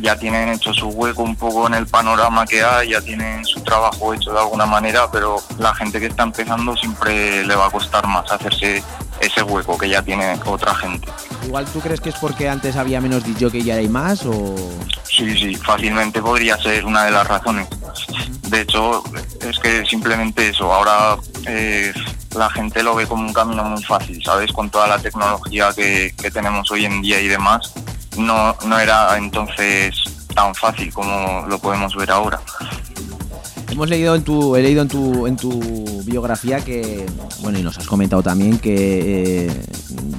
Ya 0.00 0.16
tienen 0.16 0.50
hecho 0.50 0.72
su 0.72 0.88
hueco 0.88 1.22
un 1.22 1.36
poco 1.36 1.66
en 1.66 1.74
el 1.74 1.86
panorama 1.86 2.46
que 2.46 2.62
hay, 2.62 2.90
ya 2.90 3.00
tienen 3.00 3.44
su 3.44 3.60
trabajo 3.60 4.14
hecho 4.14 4.32
de 4.32 4.38
alguna 4.38 4.66
manera, 4.66 5.10
pero 5.10 5.42
la 5.58 5.74
gente 5.74 5.98
que 6.00 6.06
está 6.06 6.22
empezando 6.22 6.76
siempre 6.76 7.44
le 7.44 7.54
va 7.54 7.66
a 7.66 7.70
costar 7.70 8.06
más 8.06 8.30
hacerse 8.30 8.82
ese 9.20 9.42
hueco 9.42 9.76
que 9.76 9.88
ya 9.88 10.02
tiene 10.02 10.38
otra 10.44 10.74
gente. 10.74 11.08
Igual 11.44 11.66
tú 11.66 11.80
crees 11.80 12.00
que 12.00 12.10
es 12.10 12.16
porque 12.16 12.48
antes 12.48 12.76
había 12.76 13.00
menos 13.00 13.24
DJ 13.24 13.58
y 13.58 13.70
ahora 13.70 13.80
hay 13.80 13.88
más 13.88 14.24
o... 14.24 14.54
Sí, 15.04 15.36
sí, 15.36 15.54
fácilmente 15.56 16.22
podría 16.22 16.56
ser 16.58 16.84
una 16.84 17.04
de 17.04 17.10
las 17.10 17.26
razones. 17.26 17.66
De 18.48 18.60
hecho, 18.60 19.02
es 19.40 19.58
que 19.58 19.84
simplemente 19.84 20.48
eso, 20.48 20.72
ahora 20.72 21.16
eh, 21.46 21.92
la 22.36 22.48
gente 22.50 22.82
lo 22.82 22.94
ve 22.94 23.06
como 23.06 23.26
un 23.26 23.32
camino 23.32 23.64
muy 23.64 23.82
fácil, 23.82 24.22
¿sabes? 24.24 24.52
Con 24.52 24.70
toda 24.70 24.86
la 24.86 24.98
tecnología 24.98 25.70
que, 25.74 26.14
que 26.20 26.30
tenemos 26.30 26.70
hoy 26.70 26.84
en 26.84 27.02
día 27.02 27.20
y 27.20 27.28
demás, 27.28 27.72
no, 28.18 28.56
no 28.66 28.78
era 28.78 29.16
entonces 29.16 29.94
tan 30.34 30.54
fácil 30.54 30.92
como 30.92 31.46
lo 31.48 31.58
podemos 31.58 31.94
ver 31.96 32.10
ahora. 32.10 32.40
Hemos 33.70 33.88
leído 33.88 34.14
en 34.14 34.22
tu, 34.22 34.56
he 34.56 34.62
leído 34.62 34.82
en 34.82 34.88
tu, 34.88 35.26
en 35.26 35.36
tu 35.36 36.02
biografía 36.04 36.60
que, 36.60 37.04
bueno, 37.40 37.58
y 37.58 37.62
nos 37.62 37.76
has 37.78 37.86
comentado 37.86 38.22
también 38.22 38.58
que 38.58 39.46
eh, 39.46 39.62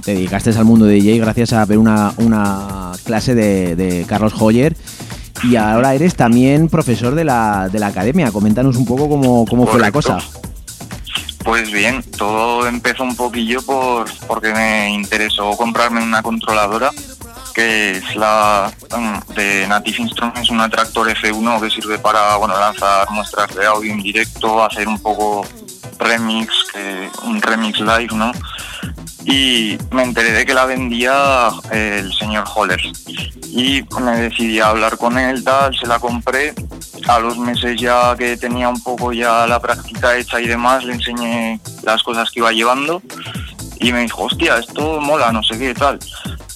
te 0.03 0.13
dedicaste 0.13 0.51
al 0.51 0.65
mundo 0.65 0.85
de 0.85 0.95
DJ 0.95 1.17
gracias 1.17 1.53
a 1.53 1.65
ver 1.65 1.77
una, 1.77 2.13
una 2.17 2.91
clase 3.03 3.33
de, 3.33 3.75
de 3.75 4.05
Carlos 4.07 4.33
Hoyer 4.39 4.75
y 5.43 5.55
ahora 5.55 5.93
eres 5.95 6.15
también 6.15 6.69
profesor 6.69 7.15
de 7.15 7.23
la, 7.23 7.69
de 7.69 7.79
la 7.79 7.87
academia. 7.87 8.31
Coméntanos 8.31 8.75
un 8.75 8.85
poco 8.85 9.09
cómo, 9.09 9.45
cómo 9.45 9.65
fue 9.65 9.79
la 9.79 9.91
cosa. 9.91 10.19
Pues 11.43 11.71
bien, 11.71 12.03
todo 12.17 12.67
empezó 12.67 13.03
un 13.03 13.15
poquillo 13.15 13.61
por 13.61 14.07
porque 14.27 14.53
me 14.53 14.89
interesó 14.89 15.51
comprarme 15.51 16.03
una 16.03 16.21
controladora 16.21 16.91
que 17.53 17.91
es 17.97 18.15
la 18.15 18.71
mm, 18.95 19.33
de 19.33 19.67
Native 19.67 20.01
Instruments, 20.03 20.49
una 20.49 20.69
Tractor 20.69 21.09
F1 21.09 21.61
que 21.61 21.69
sirve 21.69 21.99
para 21.99 22.35
bueno 22.37 22.57
lanzar 22.59 23.09
muestras 23.11 23.53
de 23.55 23.65
audio 23.65 23.91
en 23.93 24.01
directo, 24.01 24.63
hacer 24.63 24.87
un 24.87 24.99
poco 24.99 25.45
remix, 25.99 26.53
un 27.23 27.41
remix 27.41 27.79
live, 27.79 28.09
¿no? 28.13 28.31
Y 29.25 29.77
me 29.91 30.03
enteré 30.03 30.31
de 30.31 30.45
que 30.45 30.53
la 30.53 30.65
vendía 30.65 31.49
eh, 31.71 31.97
el 31.99 32.13
señor 32.13 32.45
Holler. 32.55 32.79
Y 33.47 33.83
me 34.01 34.17
decidí 34.17 34.59
a 34.59 34.69
hablar 34.69 34.97
con 34.97 35.17
él, 35.17 35.43
tal, 35.43 35.75
se 35.75 35.87
la 35.87 35.99
compré. 35.99 36.53
A 37.07 37.19
los 37.19 37.37
meses 37.37 37.79
ya 37.79 38.15
que 38.17 38.37
tenía 38.37 38.69
un 38.69 38.81
poco 38.81 39.11
ya 39.11 39.45
la 39.47 39.59
práctica 39.59 40.17
hecha 40.17 40.39
y 40.39 40.47
demás, 40.47 40.83
le 40.83 40.93
enseñé 40.93 41.59
las 41.83 42.03
cosas 42.03 42.29
que 42.31 42.39
iba 42.39 42.51
llevando 42.51 43.01
y 43.79 43.91
me 43.93 44.01
dijo, 44.01 44.23
hostia, 44.23 44.57
esto 44.57 44.99
mola, 44.99 45.31
no 45.31 45.41
sé 45.41 45.57
qué, 45.57 45.73
tal. 45.73 45.99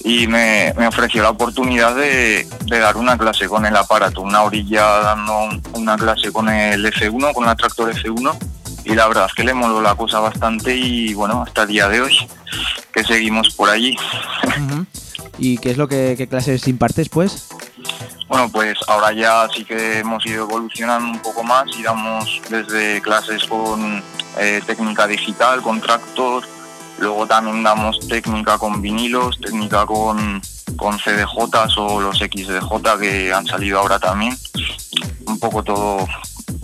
Y 0.04 0.26
me, 0.28 0.72
me 0.76 0.86
ofreció 0.86 1.22
la 1.22 1.30
oportunidad 1.30 1.94
de, 1.96 2.46
de 2.66 2.78
dar 2.78 2.96
una 2.96 3.16
clase 3.18 3.48
con 3.48 3.64
el 3.66 3.74
aparato, 3.74 4.20
una 4.20 4.42
orilla 4.42 4.84
dando 5.00 5.38
un- 5.44 5.62
una 5.72 5.96
clase 5.96 6.30
con 6.30 6.48
el 6.48 6.84
F1, 6.84 7.32
con 7.32 7.48
el 7.48 7.56
tractor 7.56 7.90
F1 7.92 8.36
y 8.84 8.94
la 8.94 9.08
verdad 9.08 9.26
es 9.28 9.34
que 9.34 9.44
le 9.44 9.54
moló 9.54 9.80
la 9.80 9.94
cosa 9.94 10.20
bastante 10.20 10.76
y 10.76 11.14
bueno, 11.14 11.42
hasta 11.46 11.62
el 11.62 11.68
día 11.68 11.88
de 11.88 12.02
hoy 12.02 12.14
que 12.92 13.02
seguimos 13.02 13.54
por 13.54 13.70
allí. 13.70 13.96
¿Y 15.38 15.58
qué 15.58 15.70
es 15.70 15.76
lo 15.78 15.88
que 15.88 16.14
qué 16.16 16.28
clases 16.28 16.68
impartes, 16.68 17.08
pues? 17.08 17.48
Bueno, 18.28 18.48
pues 18.50 18.78
ahora 18.88 19.12
ya 19.12 19.48
sí 19.54 19.64
que 19.64 19.98
hemos 20.00 20.24
ido 20.26 20.44
evolucionando 20.44 21.10
un 21.10 21.18
poco 21.20 21.42
más 21.42 21.64
y 21.78 21.82
damos 21.82 22.40
desde 22.50 23.00
clases 23.02 23.44
con 23.44 24.02
eh, 24.38 24.60
técnica 24.66 25.06
digital, 25.06 25.60
con 25.62 25.80
tractor, 25.80 26.44
luego 26.98 27.26
también 27.26 27.62
damos 27.62 27.98
técnica 28.08 28.58
con 28.58 28.80
vinilos, 28.82 29.38
técnica 29.40 29.84
con, 29.86 30.40
con 30.76 30.96
CDJs 30.98 31.76
o 31.78 32.00
los 32.00 32.18
XDJ 32.18 32.98
que 33.00 33.32
han 33.32 33.46
salido 33.46 33.78
ahora 33.80 33.98
también. 33.98 34.36
Un 35.26 35.38
poco 35.38 35.62
todo, 35.62 36.06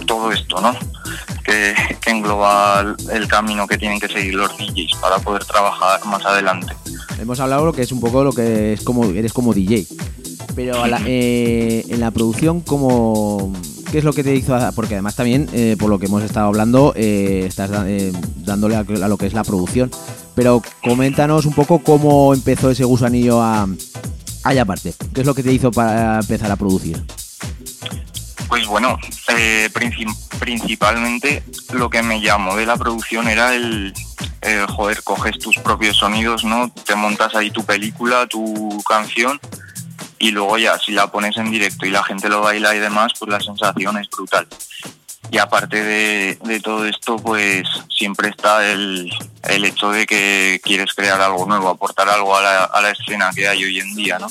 todo 0.07 0.31
esto, 0.33 0.61
¿no? 0.61 0.75
Que, 1.45 1.75
que 2.01 2.11
engloba 2.11 2.95
el, 3.13 3.27
camino 3.29 3.67
que 3.67 3.79
tienen 3.79 3.99
que 3.99 4.09
seguir 4.09 4.35
los 4.35 4.57
DJs 4.57 4.97
para 5.01 5.19
poder 5.19 5.45
trabajar 5.45 6.05
más 6.07 6.25
adelante. 6.25 6.75
Hemos 7.19 7.41
hablado 7.41 7.67
lo 7.67 7.73
que 7.73 7.83
es 7.83 7.93
un 7.93 8.01
poco 8.01 8.23
lo 8.25 8.33
que 8.33 8.75
es 8.75 8.83
como 8.83 9.05
eres 9.05 9.33
como 9.33 9.53
DJ. 9.53 9.87
Pero 10.55 10.83
a 10.83 10.89
la- 10.89 11.01
eh, 11.07 11.85
en 11.89 12.01
la 12.01 12.11
producción, 12.11 12.61
¿cómo, 12.61 13.53
¿qué 13.91 13.99
es 13.99 14.05
lo 14.05 14.13
que 14.13 14.25
te 14.25 14.35
hizo? 14.35 14.57
Porque 14.75 14.95
además 14.95 15.17
también, 15.17 15.49
eh, 15.53 15.77
por 15.79 15.91
lo 15.91 15.99
que 15.99 16.07
hemos 16.07 16.23
estado 16.23 16.47
hablando, 16.47 16.93
eh, 16.97 17.45
estás 17.47 17.71
da- 17.71 17.89
eh, 17.89 18.13
dándole 18.37 18.77
a, 18.77 18.81
a 18.81 19.09
lo 19.09 19.17
que 19.17 19.27
es 19.27 19.33
la 19.33 19.45
producción. 19.45 19.91
Pero 20.35 20.63
coméntanos 20.83 21.45
un 21.47 21.53
poco 21.55 21.81
cómo 21.81 22.33
empezó 22.35 22.71
ese 22.71 22.85
gusanillo 22.85 23.43
a... 23.43 23.67
Allá 24.45 24.63
aparte, 24.63 24.95
¿qué 25.15 25.21
es 25.21 25.27
lo 25.27 25.35
que 25.35 25.43
te 25.43 25.53
hizo 25.53 25.71
para 25.71 26.21
empezar 26.21 26.51
a 26.51 26.57
producir? 26.57 27.03
Pues 28.49 28.67
bueno, 28.67 28.99
eh, 29.29 29.69
princi- 29.73 30.17
principalmente 30.39 31.43
lo 31.73 31.91
que 31.91 32.03
me 32.03 32.21
llamó 32.21 32.57
de 32.57 32.67
la 32.67 32.77
producción 32.77 33.29
era 33.29 33.55
el, 33.55 33.93
el, 34.41 34.67
joder, 34.67 35.03
coges 35.05 35.39
tus 35.39 35.57
propios 35.59 35.99
sonidos, 35.99 36.43
¿no? 36.45 36.71
Te 36.71 36.95
montas 36.95 37.35
ahí 37.35 37.51
tu 37.51 37.65
película, 37.65 38.27
tu 38.27 38.83
canción 38.89 39.39
y 40.19 40.31
luego 40.33 40.59
ya, 40.59 40.79
si 40.79 40.93
la 40.93 41.07
pones 41.13 41.37
en 41.37 41.51
directo 41.51 41.87
y 41.87 41.91
la 41.91 42.03
gente 42.03 42.29
lo 42.29 42.41
baila 42.41 42.75
y 42.75 42.79
demás, 42.79 43.13
pues 43.19 43.31
la 43.31 43.41
sensación 43.41 43.99
es 43.99 44.09
brutal. 44.11 44.47
Y 45.31 45.39
aparte 45.39 45.83
de, 45.83 46.39
de 46.43 46.61
todo 46.61 46.85
esto, 46.87 47.17
pues 47.17 47.63
siempre 47.89 48.31
está 48.31 48.69
el, 48.71 49.11
el 49.45 49.65
hecho 49.65 49.91
de 49.91 50.07
que 50.07 50.61
quieres 50.63 50.93
crear 50.95 51.21
algo 51.21 51.47
nuevo, 51.47 51.69
aportar 51.69 52.09
algo 52.09 52.37
a 52.37 52.43
la, 52.43 52.65
a 52.65 52.81
la 52.81 52.91
escena 52.91 53.31
que 53.35 53.47
hay 53.47 53.65
hoy 53.65 53.79
en 53.79 53.95
día, 53.95 54.19
¿no? 54.19 54.29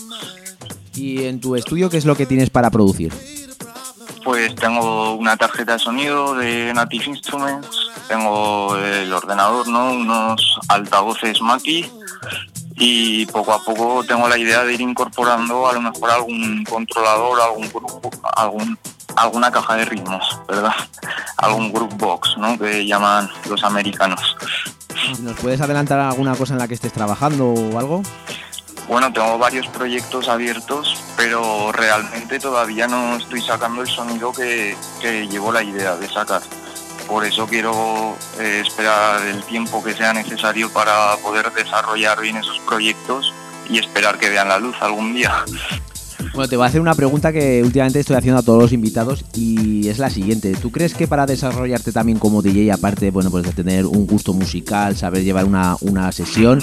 Y 0.96 1.26
en 1.26 1.40
tu 1.40 1.56
estudio, 1.56 1.90
¿qué 1.90 1.98
es 1.98 2.06
lo 2.06 2.16
que 2.16 2.26
tienes 2.26 2.50
para 2.50 2.70
producir? 2.70 3.14
Pues 4.26 4.54
tengo 4.56 5.16
una 5.16 5.38
tarjeta 5.38 5.74
de 5.74 5.80
sonido 5.80 6.36
de 6.36 6.74
Native 6.74 7.06
Instruments, 7.06 7.70
tengo 8.10 8.76
el 8.76 9.12
ordenador, 9.14 9.68
¿no? 9.70 9.94
Unos 9.94 10.60
altavoces 10.68 11.42
Mackie 11.42 11.90
y 12.76 13.26
poco 13.28 13.54
a 13.54 13.64
poco 13.64 14.04
tengo 14.04 14.28
la 14.28 14.38
idea 14.38 14.64
de 14.64 14.74
ir 14.74 14.82
incorporando 14.82 15.68
a 15.68 15.74
lo 15.74 15.82
mejor 15.82 16.12
algún 16.12 16.64
controlador, 16.66 17.40
algún 17.42 17.70
grupo, 17.70 18.10
algún 18.36 18.78
alguna 19.20 19.52
caja 19.52 19.76
de 19.76 19.86
ritmos, 19.86 20.40
¿verdad? 20.48 20.74
Algún 21.38 21.72
group 21.72 21.96
box, 21.98 22.38
¿no? 22.38 22.58
Que 22.58 22.86
llaman 22.86 23.30
los 23.50 23.64
americanos. 23.64 24.36
¿Nos 25.22 25.38
puedes 25.40 25.62
adelantar 25.62 26.00
alguna 26.00 26.36
cosa 26.36 26.54
en 26.54 26.60
la 26.60 26.68
que 26.68 26.74
estés 26.74 26.94
trabajando 26.94 27.48
o 27.48 27.80
algo? 27.80 28.02
Bueno, 28.88 29.14
tengo 29.14 29.38
varios 29.38 29.68
proyectos 29.68 30.28
abiertos, 30.28 30.98
pero 31.16 31.72
realmente 31.72 32.40
todavía 32.40 32.88
no 32.88 33.18
estoy 33.18 33.42
sacando 33.42 33.82
el 33.82 33.88
sonido 33.88 34.32
que, 34.32 34.76
que 35.00 35.28
llevo 35.28 35.52
la 35.52 35.64
idea 35.64 35.96
de 35.96 36.10
sacar. 36.10 36.42
Por 37.08 37.26
eso 37.26 37.48
quiero 37.48 38.16
eh, 38.40 38.64
esperar 38.66 39.22
el 39.22 39.44
tiempo 39.44 39.84
que 39.84 39.94
sea 39.94 40.14
necesario 40.14 40.72
para 40.72 41.16
poder 41.18 41.52
desarrollar 41.54 42.20
bien 42.22 42.38
esos 42.38 42.60
proyectos 42.60 43.34
y 43.70 43.78
esperar 43.78 44.18
que 44.18 44.30
vean 44.30 44.50
la 44.50 44.60
luz 44.60 44.76
algún 44.82 45.14
día. 45.14 45.44
Bueno, 46.34 46.48
te 46.48 46.56
voy 46.56 46.66
a 46.66 46.68
hacer 46.68 46.82
una 46.82 46.94
pregunta 46.94 47.34
que 47.34 47.62
últimamente 47.64 48.00
estoy 48.00 48.16
haciendo 48.16 48.40
a 48.40 48.44
todos 48.44 48.62
los 48.62 48.72
invitados 48.72 49.26
y 49.36 49.88
es 49.88 50.00
la 50.00 50.10
siguiente. 50.10 50.54
¿Tú 50.54 50.72
crees 50.72 50.94
que 50.94 51.08
para 51.08 51.26
desarrollarte 51.26 51.92
también 51.92 52.20
como 52.20 52.42
DJ, 52.42 52.72
aparte 52.72 53.12
bueno, 53.12 53.32
pues 53.32 53.46
de 53.46 53.52
tener 53.52 53.86
un 53.86 54.06
gusto 54.06 54.34
musical, 54.34 54.96
saber 54.96 55.24
llevar 55.24 55.46
una, 55.46 55.76
una 55.82 56.12
sesión, 56.12 56.62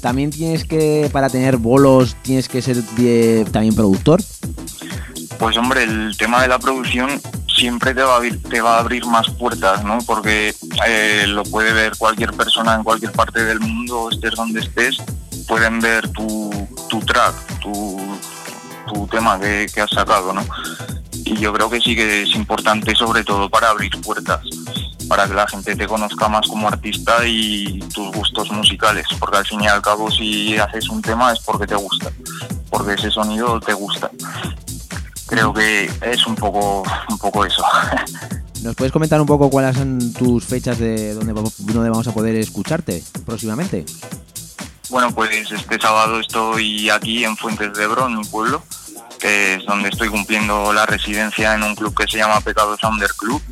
también 0.00 0.30
tienes 0.30 0.64
que, 0.64 1.08
para 1.12 1.28
tener 1.28 1.56
bolos, 1.56 2.16
tienes 2.22 2.48
que 2.48 2.60
ser 2.62 2.82
también 3.50 3.74
productor? 3.74 4.22
Pues 5.38 5.56
hombre, 5.56 5.84
el 5.84 6.16
tema 6.16 6.42
de 6.42 6.48
la 6.48 6.58
producción 6.58 7.08
siempre 7.48 7.94
te 7.94 8.02
va 8.02 8.14
a 8.14 8.16
abrir, 8.16 8.42
te 8.42 8.60
va 8.60 8.76
a 8.76 8.80
abrir 8.80 9.06
más 9.06 9.30
puertas, 9.30 9.84
¿no? 9.84 9.98
Porque 10.06 10.54
eh, 10.86 11.24
lo 11.26 11.42
puede 11.44 11.72
ver 11.72 11.92
cualquier 11.96 12.32
persona 12.32 12.74
en 12.74 12.84
cualquier 12.84 13.12
parte 13.12 13.44
del 13.44 13.60
mundo, 13.60 14.08
estés 14.10 14.34
donde 14.34 14.60
estés, 14.60 14.98
pueden 15.46 15.80
ver 15.80 16.08
tu, 16.08 16.50
tu 16.88 17.00
track, 17.00 17.34
tu, 17.60 17.96
tu 18.92 19.06
tema 19.06 19.38
que, 19.38 19.68
has 19.80 19.90
sacado, 19.90 20.32
¿no? 20.32 20.44
Y 21.24 21.36
yo 21.36 21.52
creo 21.52 21.70
que 21.70 21.80
sí 21.80 21.94
que 21.94 22.22
es 22.22 22.34
importante 22.34 22.94
sobre 22.94 23.24
todo 23.24 23.48
para 23.48 23.70
abrir 23.70 23.92
puertas, 24.02 24.40
para 25.08 25.26
que 25.26 25.34
la 25.34 25.46
gente 25.48 25.74
te 25.74 25.86
conozca 25.86 26.28
más 26.28 26.46
como 26.46 26.68
artista 26.68 27.26
y 27.26 27.78
tus 27.94 28.12
gustos 28.12 28.50
musicales, 28.50 29.06
porque 29.18 29.38
al 29.38 29.46
fin 29.46 29.62
y 29.62 29.66
al 29.66 29.82
cabo 29.82 30.10
si 30.10 30.56
haces 30.58 30.88
un 30.88 31.00
tema 31.00 31.32
es 31.32 31.40
porque 31.40 31.66
te 31.66 31.76
gusta, 31.76 32.10
porque 32.70 32.94
ese 32.94 33.10
sonido 33.10 33.58
te 33.60 33.72
gusta 33.72 34.10
creo 35.26 35.54
que 35.54 35.90
es 36.02 36.26
un 36.26 36.34
poco 36.34 36.84
un 37.08 37.18
poco 37.18 37.46
eso 37.46 37.64
¿Nos 38.64 38.74
puedes 38.76 38.92
comentar 38.92 39.20
un 39.20 39.26
poco 39.26 39.50
cuáles 39.50 39.76
son 39.76 40.14
tus 40.14 40.42
fechas 40.42 40.78
de 40.78 41.12
dónde, 41.12 41.34
dónde 41.34 41.90
vamos 41.90 42.08
a 42.08 42.12
poder 42.12 42.34
escucharte 42.36 43.04
próximamente? 43.26 43.84
Bueno 44.94 45.10
pues 45.12 45.50
este 45.50 45.80
sábado 45.80 46.20
estoy 46.20 46.88
aquí 46.88 47.24
en 47.24 47.36
Fuentes 47.36 47.72
de 47.74 47.82
Ebro 47.82 48.06
en 48.06 48.16
mi 48.16 48.24
pueblo 48.26 48.62
que 49.18 49.54
es 49.54 49.66
donde 49.66 49.88
estoy 49.88 50.08
cumpliendo 50.08 50.72
la 50.72 50.86
residencia 50.86 51.52
en 51.52 51.64
un 51.64 51.74
club 51.74 51.92
que 51.96 52.06
se 52.06 52.18
llama 52.18 52.40
Pecado 52.40 52.76
Sounder 52.76 53.10
Club. 53.18 53.42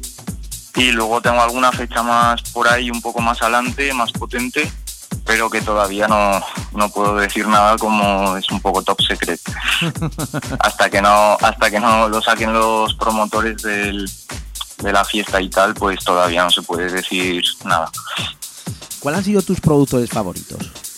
Y 0.77 0.93
luego 0.93 1.21
tengo 1.21 1.43
alguna 1.43 1.73
fecha 1.73 2.05
más 2.05 2.43
por 2.53 2.69
ahí 2.69 2.93
un 2.93 3.03
poco 3.03 3.21
más 3.21 3.43
adelante 3.43 3.93
más 3.93 4.13
potente 4.13 4.71
pero 5.27 5.51
que 5.51 5.61
todavía 5.63 6.07
no, 6.07 6.41
no 6.75 6.89
puedo 6.91 7.17
decir 7.17 7.49
nada 7.49 7.77
como 7.77 8.37
es 8.37 8.49
un 8.53 8.61
poco 8.61 8.85
top 8.85 9.03
secret. 9.03 9.41
Hasta 10.61 10.91
que 10.91 11.03
no 11.03 11.37
hasta 11.41 11.71
que 11.73 11.81
no 11.81 12.09
lo 12.09 12.23
saquen 12.23 12.53
los 12.53 12.95
promotores 12.95 13.63
del, 13.63 14.09
de 14.79 14.93
la 14.93 15.05
fiesta 15.05 15.41
y 15.41 15.51
tal 15.51 15.75
pues 15.75 16.05
todavía 16.05 16.45
no 16.45 16.51
se 16.51 16.63
puede 16.63 16.89
decir 16.89 17.43
nada. 17.65 17.91
¿Cuáles 19.01 19.19
han 19.19 19.25
sido 19.25 19.43
tus 19.43 19.61
productores 19.61 20.09
favoritos? 20.09 20.92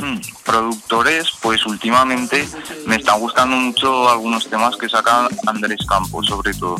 Hmm, 0.00 0.18
productores 0.44 1.28
pues 1.40 1.64
últimamente 1.66 2.48
me 2.86 2.96
están 2.96 3.20
gustando 3.20 3.56
mucho 3.56 4.08
algunos 4.08 4.48
temas 4.48 4.76
que 4.76 4.88
saca 4.88 5.28
Andrés 5.46 5.80
Campos 5.88 6.26
sobre 6.26 6.52
todo 6.54 6.76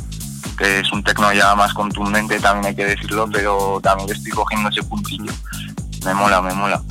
que 0.58 0.80
es 0.80 0.92
un 0.92 1.02
tecno 1.02 1.32
ya 1.32 1.54
más 1.54 1.72
contundente 1.74 2.40
también 2.40 2.66
hay 2.66 2.74
que 2.74 2.84
decirlo 2.86 3.28
pero 3.32 3.78
también 3.82 4.10
estoy 4.10 4.32
cogiendo 4.32 4.68
ese 4.68 4.82
puntillo 4.82 5.32
me 6.04 6.14
mola 6.14 6.40
me 6.42 6.52
mola 6.54 6.82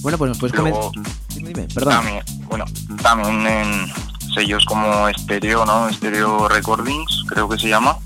Bueno, 0.00 0.18
pues 0.18 0.28
nos 0.30 0.38
puedes 0.38 0.56
Luego- 0.56 0.90
comentar... 0.92 1.12
Dime, 1.34 1.48
dime, 1.48 1.68
perdón. 1.74 1.94
También, 1.94 2.24
bueno, 2.48 2.64
también 3.02 3.46
en 3.46 3.92
sellos 4.34 4.64
como 4.66 5.08
Stereo, 5.18 5.64
¿no? 5.66 5.92
Stereo 5.92 6.46
Recordings, 6.48 7.24
creo 7.28 7.48
que 7.48 7.58
se 7.58 7.68
llama, 7.68 7.96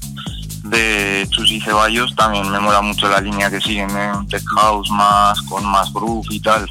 de 0.64 1.26
Chus 1.30 1.50
y 1.50 1.60
Ceballos, 1.60 2.14
también 2.16 2.50
me 2.50 2.58
mola 2.60 2.80
mucho 2.80 3.06
la 3.08 3.20
línea 3.20 3.50
que 3.50 3.60
siguen 3.60 3.90
en 3.90 4.26
Tech 4.28 4.42
House 4.56 4.90
más, 4.90 5.40
con 5.42 5.64
más 5.66 5.92
groove 5.92 6.26
y 6.30 6.40
tal, 6.40 6.70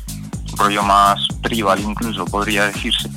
rollo 0.58 0.84
más 0.84 1.20
tribal 1.42 1.80
incluso, 1.80 2.26
podría 2.26 2.66
decirse. 2.66 3.10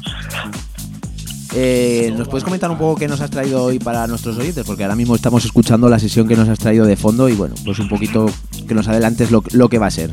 Eh, 1.52 2.12
¿Nos 2.16 2.28
puedes 2.28 2.44
comentar 2.44 2.70
un 2.70 2.78
poco 2.78 2.96
qué 2.96 3.08
nos 3.08 3.20
has 3.20 3.30
traído 3.30 3.64
hoy 3.64 3.78
para 3.78 4.06
nuestros 4.06 4.36
oyentes? 4.38 4.64
Porque 4.64 4.84
ahora 4.84 4.94
mismo 4.94 5.16
estamos 5.16 5.44
escuchando 5.44 5.88
la 5.88 5.98
sesión 5.98 6.28
que 6.28 6.36
nos 6.36 6.48
has 6.48 6.58
traído 6.58 6.86
de 6.86 6.96
fondo 6.96 7.28
y 7.28 7.34
bueno, 7.34 7.54
pues 7.64 7.78
un 7.80 7.88
poquito 7.88 8.26
que 8.68 8.74
nos 8.74 8.86
adelantes 8.86 9.30
lo, 9.30 9.42
lo 9.52 9.68
que 9.68 9.78
va 9.78 9.86
a 9.86 9.90
ser. 9.90 10.10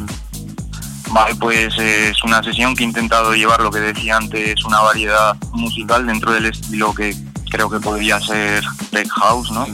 Vale, 1.11 1.35
pues 1.35 1.77
eh, 1.77 2.09
es 2.09 2.23
una 2.23 2.43
sesión 2.43 2.75
que 2.75 2.83
he 2.83 2.87
intentado 2.87 3.33
llevar, 3.33 3.61
lo 3.61 3.71
que 3.71 3.79
decía 3.79 4.17
antes, 4.17 4.63
una 4.65 4.81
variedad 4.81 5.35
musical 5.51 6.05
dentro 6.05 6.33
del 6.33 6.47
estilo 6.47 6.93
que 6.93 7.15
creo 7.49 7.69
que 7.69 7.79
podría 7.79 8.19
ser 8.19 8.63
Tech 8.91 9.07
House, 9.09 9.51
¿no? 9.51 9.67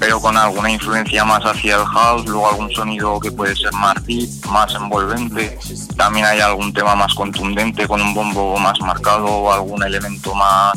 Pero 0.00 0.18
con 0.18 0.36
alguna 0.36 0.70
influencia 0.70 1.24
más 1.24 1.44
hacia 1.44 1.76
el 1.76 1.84
house, 1.84 2.24
luego 2.24 2.48
algún 2.48 2.70
sonido 2.72 3.20
que 3.20 3.30
puede 3.30 3.54
ser 3.54 3.72
más 3.74 3.94
deep, 4.06 4.30
más 4.50 4.74
envolvente. 4.74 5.58
También 5.94 6.24
hay 6.24 6.40
algún 6.40 6.72
tema 6.72 6.96
más 6.96 7.14
contundente 7.14 7.86
con 7.86 8.00
un 8.00 8.14
bombo 8.14 8.58
más 8.58 8.80
marcado 8.80 9.26
o 9.26 9.52
algún 9.52 9.82
elemento 9.82 10.34
más 10.34 10.72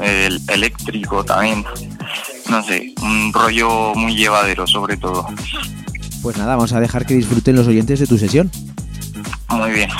eh, 0.00 0.28
eléctrico 0.48 1.24
también. 1.24 1.64
No 2.50 2.62
sé, 2.62 2.94
un 3.00 3.32
rollo 3.32 3.94
muy 3.94 4.14
llevadero 4.14 4.66
sobre 4.66 4.98
todo. 4.98 5.26
Pues 6.22 6.36
nada, 6.36 6.56
vamos 6.56 6.72
a 6.74 6.80
dejar 6.80 7.06
que 7.06 7.14
disfruten 7.14 7.56
los 7.56 7.66
oyentes 7.66 8.00
de 8.00 8.06
tu 8.06 8.18
sesión. 8.18 8.50
Muy 9.48 9.70
bien. 9.70 9.90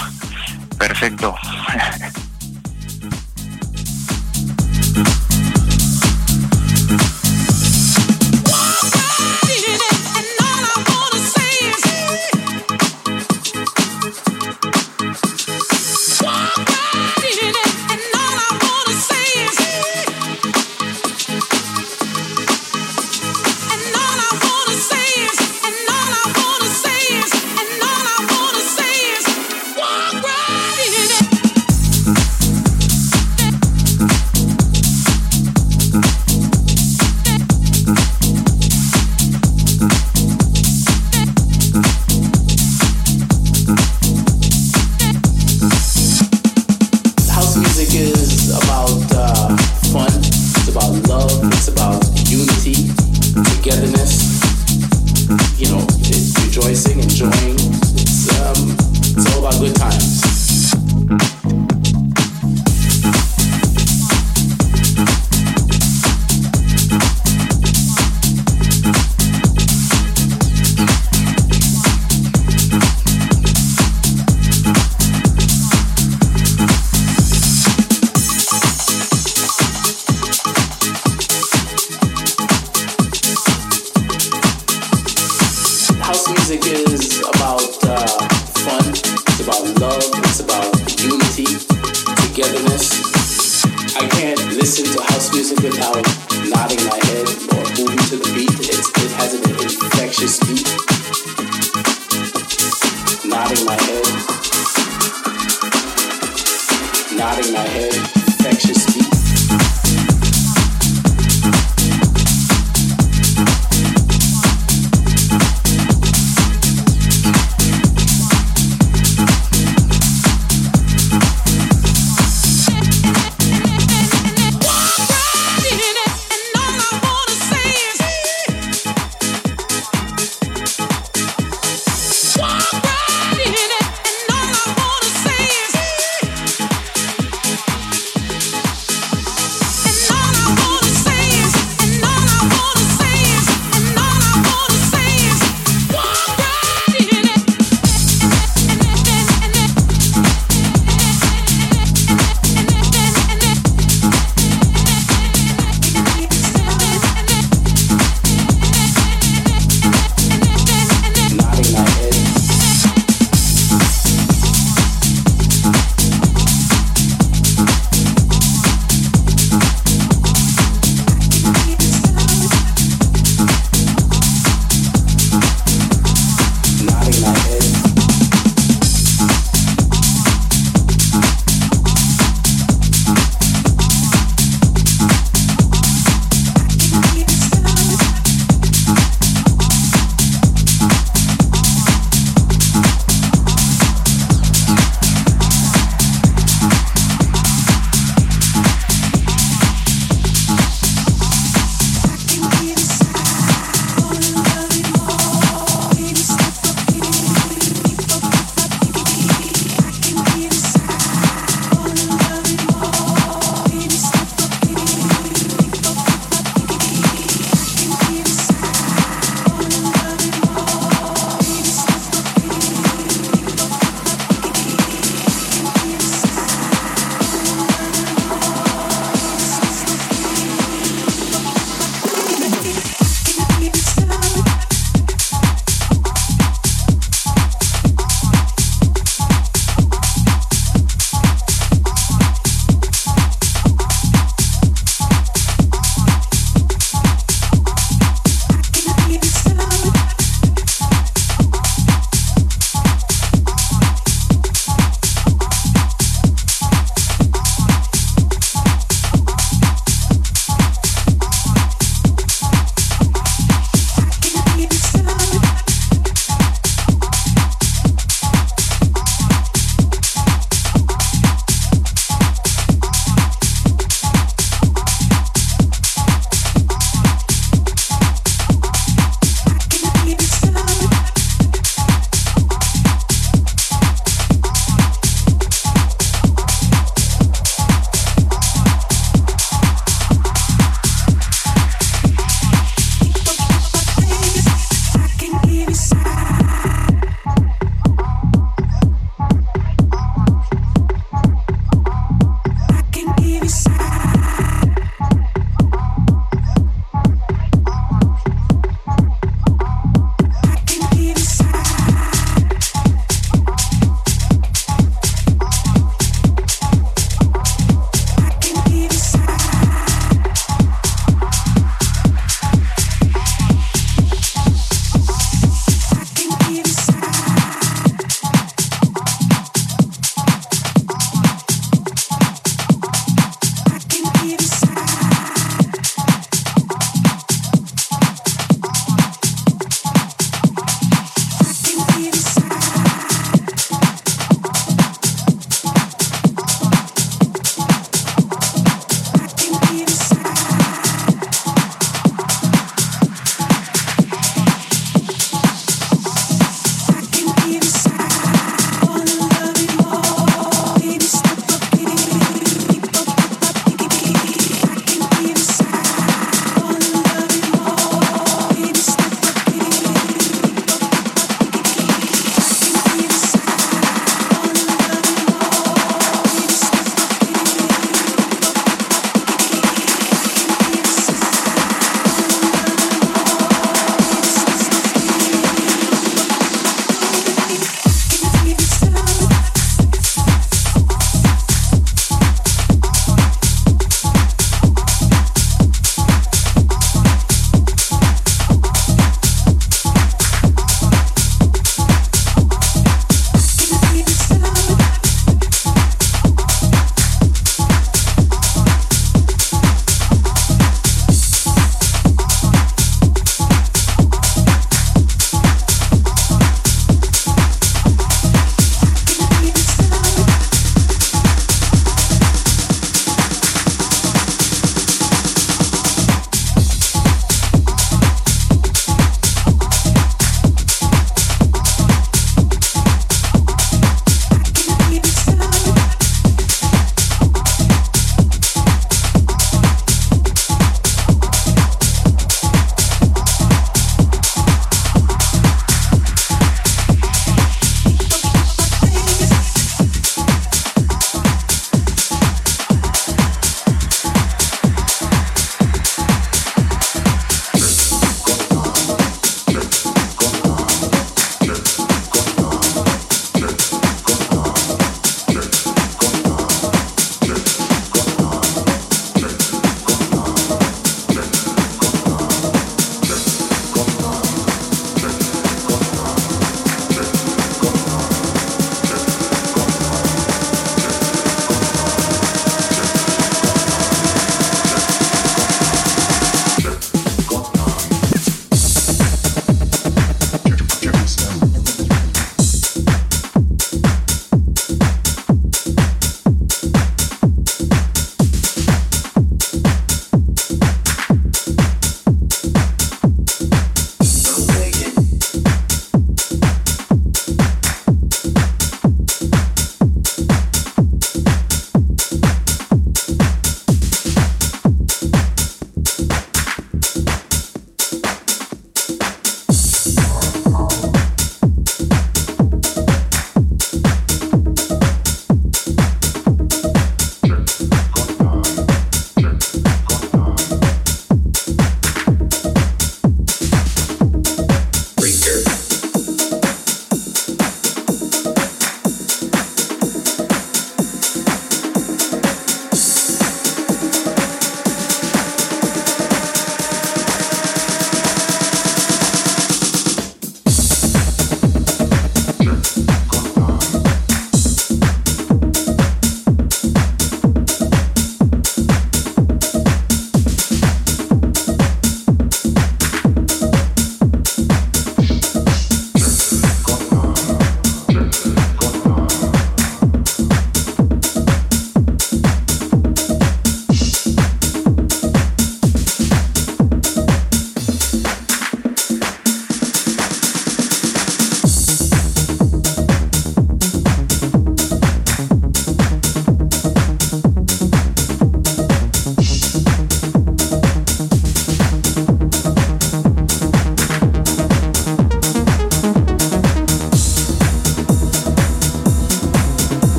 Perfecto. 0.79 1.35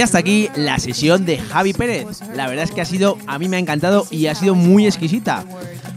Y 0.00 0.02
hasta 0.02 0.16
aquí 0.16 0.48
la 0.56 0.78
sesión 0.78 1.26
de 1.26 1.36
Javi 1.36 1.74
Pérez. 1.74 2.22
La 2.34 2.48
verdad 2.48 2.64
es 2.64 2.70
que 2.70 2.80
ha 2.80 2.86
sido, 2.86 3.18
a 3.26 3.38
mí 3.38 3.50
me 3.50 3.58
ha 3.58 3.60
encantado 3.60 4.06
y 4.10 4.28
ha 4.28 4.34
sido 4.34 4.54
muy 4.54 4.86
exquisita. 4.86 5.44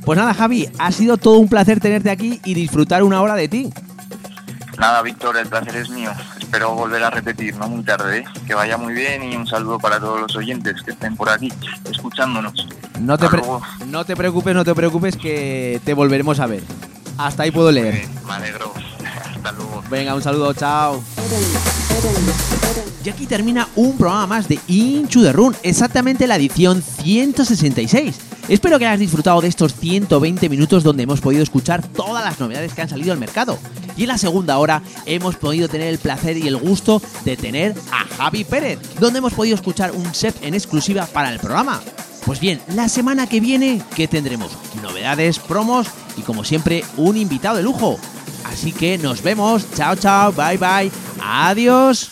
Pues 0.04 0.18
nada, 0.20 0.34
Javi, 0.34 0.68
ha 0.78 0.92
sido 0.92 1.16
todo 1.16 1.38
un 1.38 1.48
placer 1.48 1.80
tenerte 1.80 2.10
aquí 2.10 2.42
y 2.44 2.54
disfrutar 2.54 3.04
una 3.04 3.22
hora 3.22 3.36
de 3.36 3.48
ti. 3.48 3.70
Nada, 4.78 5.02
Víctor, 5.04 5.38
el 5.38 5.48
placer 5.48 5.78
es 5.78 5.90
mío. 5.90 6.12
Espero 6.38 6.76
volver 6.76 7.02
a 7.02 7.12
repetir, 7.12 7.56
no 7.56 7.70
muy 7.70 7.82
tarde. 7.86 8.18
¿eh? 8.18 8.26
Que 8.46 8.54
vaya 8.54 8.76
muy 8.76 8.94
bien 8.94 9.24
y 9.24 9.38
un 9.38 9.48
saludo 9.48 9.80
para 9.80 10.02
todos 10.02 10.20
los 10.20 10.36
oyentes 10.36 10.84
que 10.84 10.92
estén 10.92 11.16
por 11.16 11.30
aquí 11.30 11.48
escuchándonos. 11.90 12.68
No 13.00 13.18
te, 13.18 13.30
no 13.86 14.04
te 14.04 14.18
preocupes, 14.18 14.54
no 14.54 14.66
te 14.66 14.76
preocupes 14.76 15.16
que 15.16 15.80
te 15.86 15.94
volveremos 15.94 16.42
a 16.42 16.48
ver. 16.48 16.64
Hasta 17.18 17.44
ahí 17.44 17.52
puedo 17.52 17.72
leer. 17.72 18.06
Me 18.28 18.34
alegro. 18.34 18.74
Hasta 19.34 19.54
luego. 19.54 19.82
Venga, 19.90 20.14
un 20.14 20.22
saludo, 20.22 20.54
chao. 20.54 21.02
Y 23.06 23.10
aquí 23.10 23.26
termina 23.26 23.68
un 23.76 23.98
programa 23.98 24.28
más 24.28 24.48
de 24.48 24.60
Inchu 24.68 25.22
the 25.22 25.34
Run, 25.34 25.56
exactamente 25.64 26.26
la 26.26 26.38
edición 26.38 26.82
166. 26.82 28.16
Espero 28.48 28.80
que 28.80 28.86
hayas 28.86 29.00
disfrutado 29.00 29.42
de 29.42 29.50
estos 29.50 29.76
120 29.76 30.48
minutos 30.50 30.84
donde 30.84 31.04
hemos 31.04 31.20
podido 31.20 31.44
escuchar 31.44 31.86
todas 31.86 32.24
las 32.24 32.40
novedades 32.40 32.74
que 32.74 32.82
han 32.82 32.90
salido 32.90 33.12
al 33.12 33.20
mercado. 33.20 33.58
Y 33.98 34.04
en 34.04 34.08
la 34.10 34.18
segunda 34.18 34.58
hora 34.58 34.82
hemos 35.06 35.36
podido 35.36 35.68
tener 35.68 35.88
el 35.88 35.98
placer 35.98 36.38
y 36.38 36.48
el 36.48 36.58
gusto 36.58 37.02
de 37.26 37.36
tener 37.36 37.76
a 37.92 38.06
Javi 38.16 38.46
Pérez, 38.46 38.80
donde 39.00 39.20
hemos 39.20 39.34
podido 39.34 39.56
escuchar 39.56 39.92
un 39.92 40.14
set 40.14 40.36
en 40.42 40.54
exclusiva 40.54 41.06
para 41.06 41.32
el 41.32 41.40
programa. 41.40 41.82
Pues 42.26 42.40
bien, 42.40 42.62
la 42.70 42.88
semana 42.88 43.28
que 43.28 43.42
viene, 43.42 43.82
¿qué 43.96 44.08
tendremos? 44.08 44.52
Novedades, 44.82 45.40
promos 45.40 45.88
y 46.16 46.22
como 46.22 46.46
siempre, 46.46 46.86
un 46.96 47.18
invitado 47.18 47.58
de 47.58 47.64
lujo. 47.64 48.00
Así 48.44 48.72
que 48.72 48.98
nos 48.98 49.22
vemos. 49.22 49.66
Chao, 49.76 49.96
chao. 49.96 50.32
Bye, 50.32 50.58
bye. 50.58 50.92
Adiós. 51.20 52.10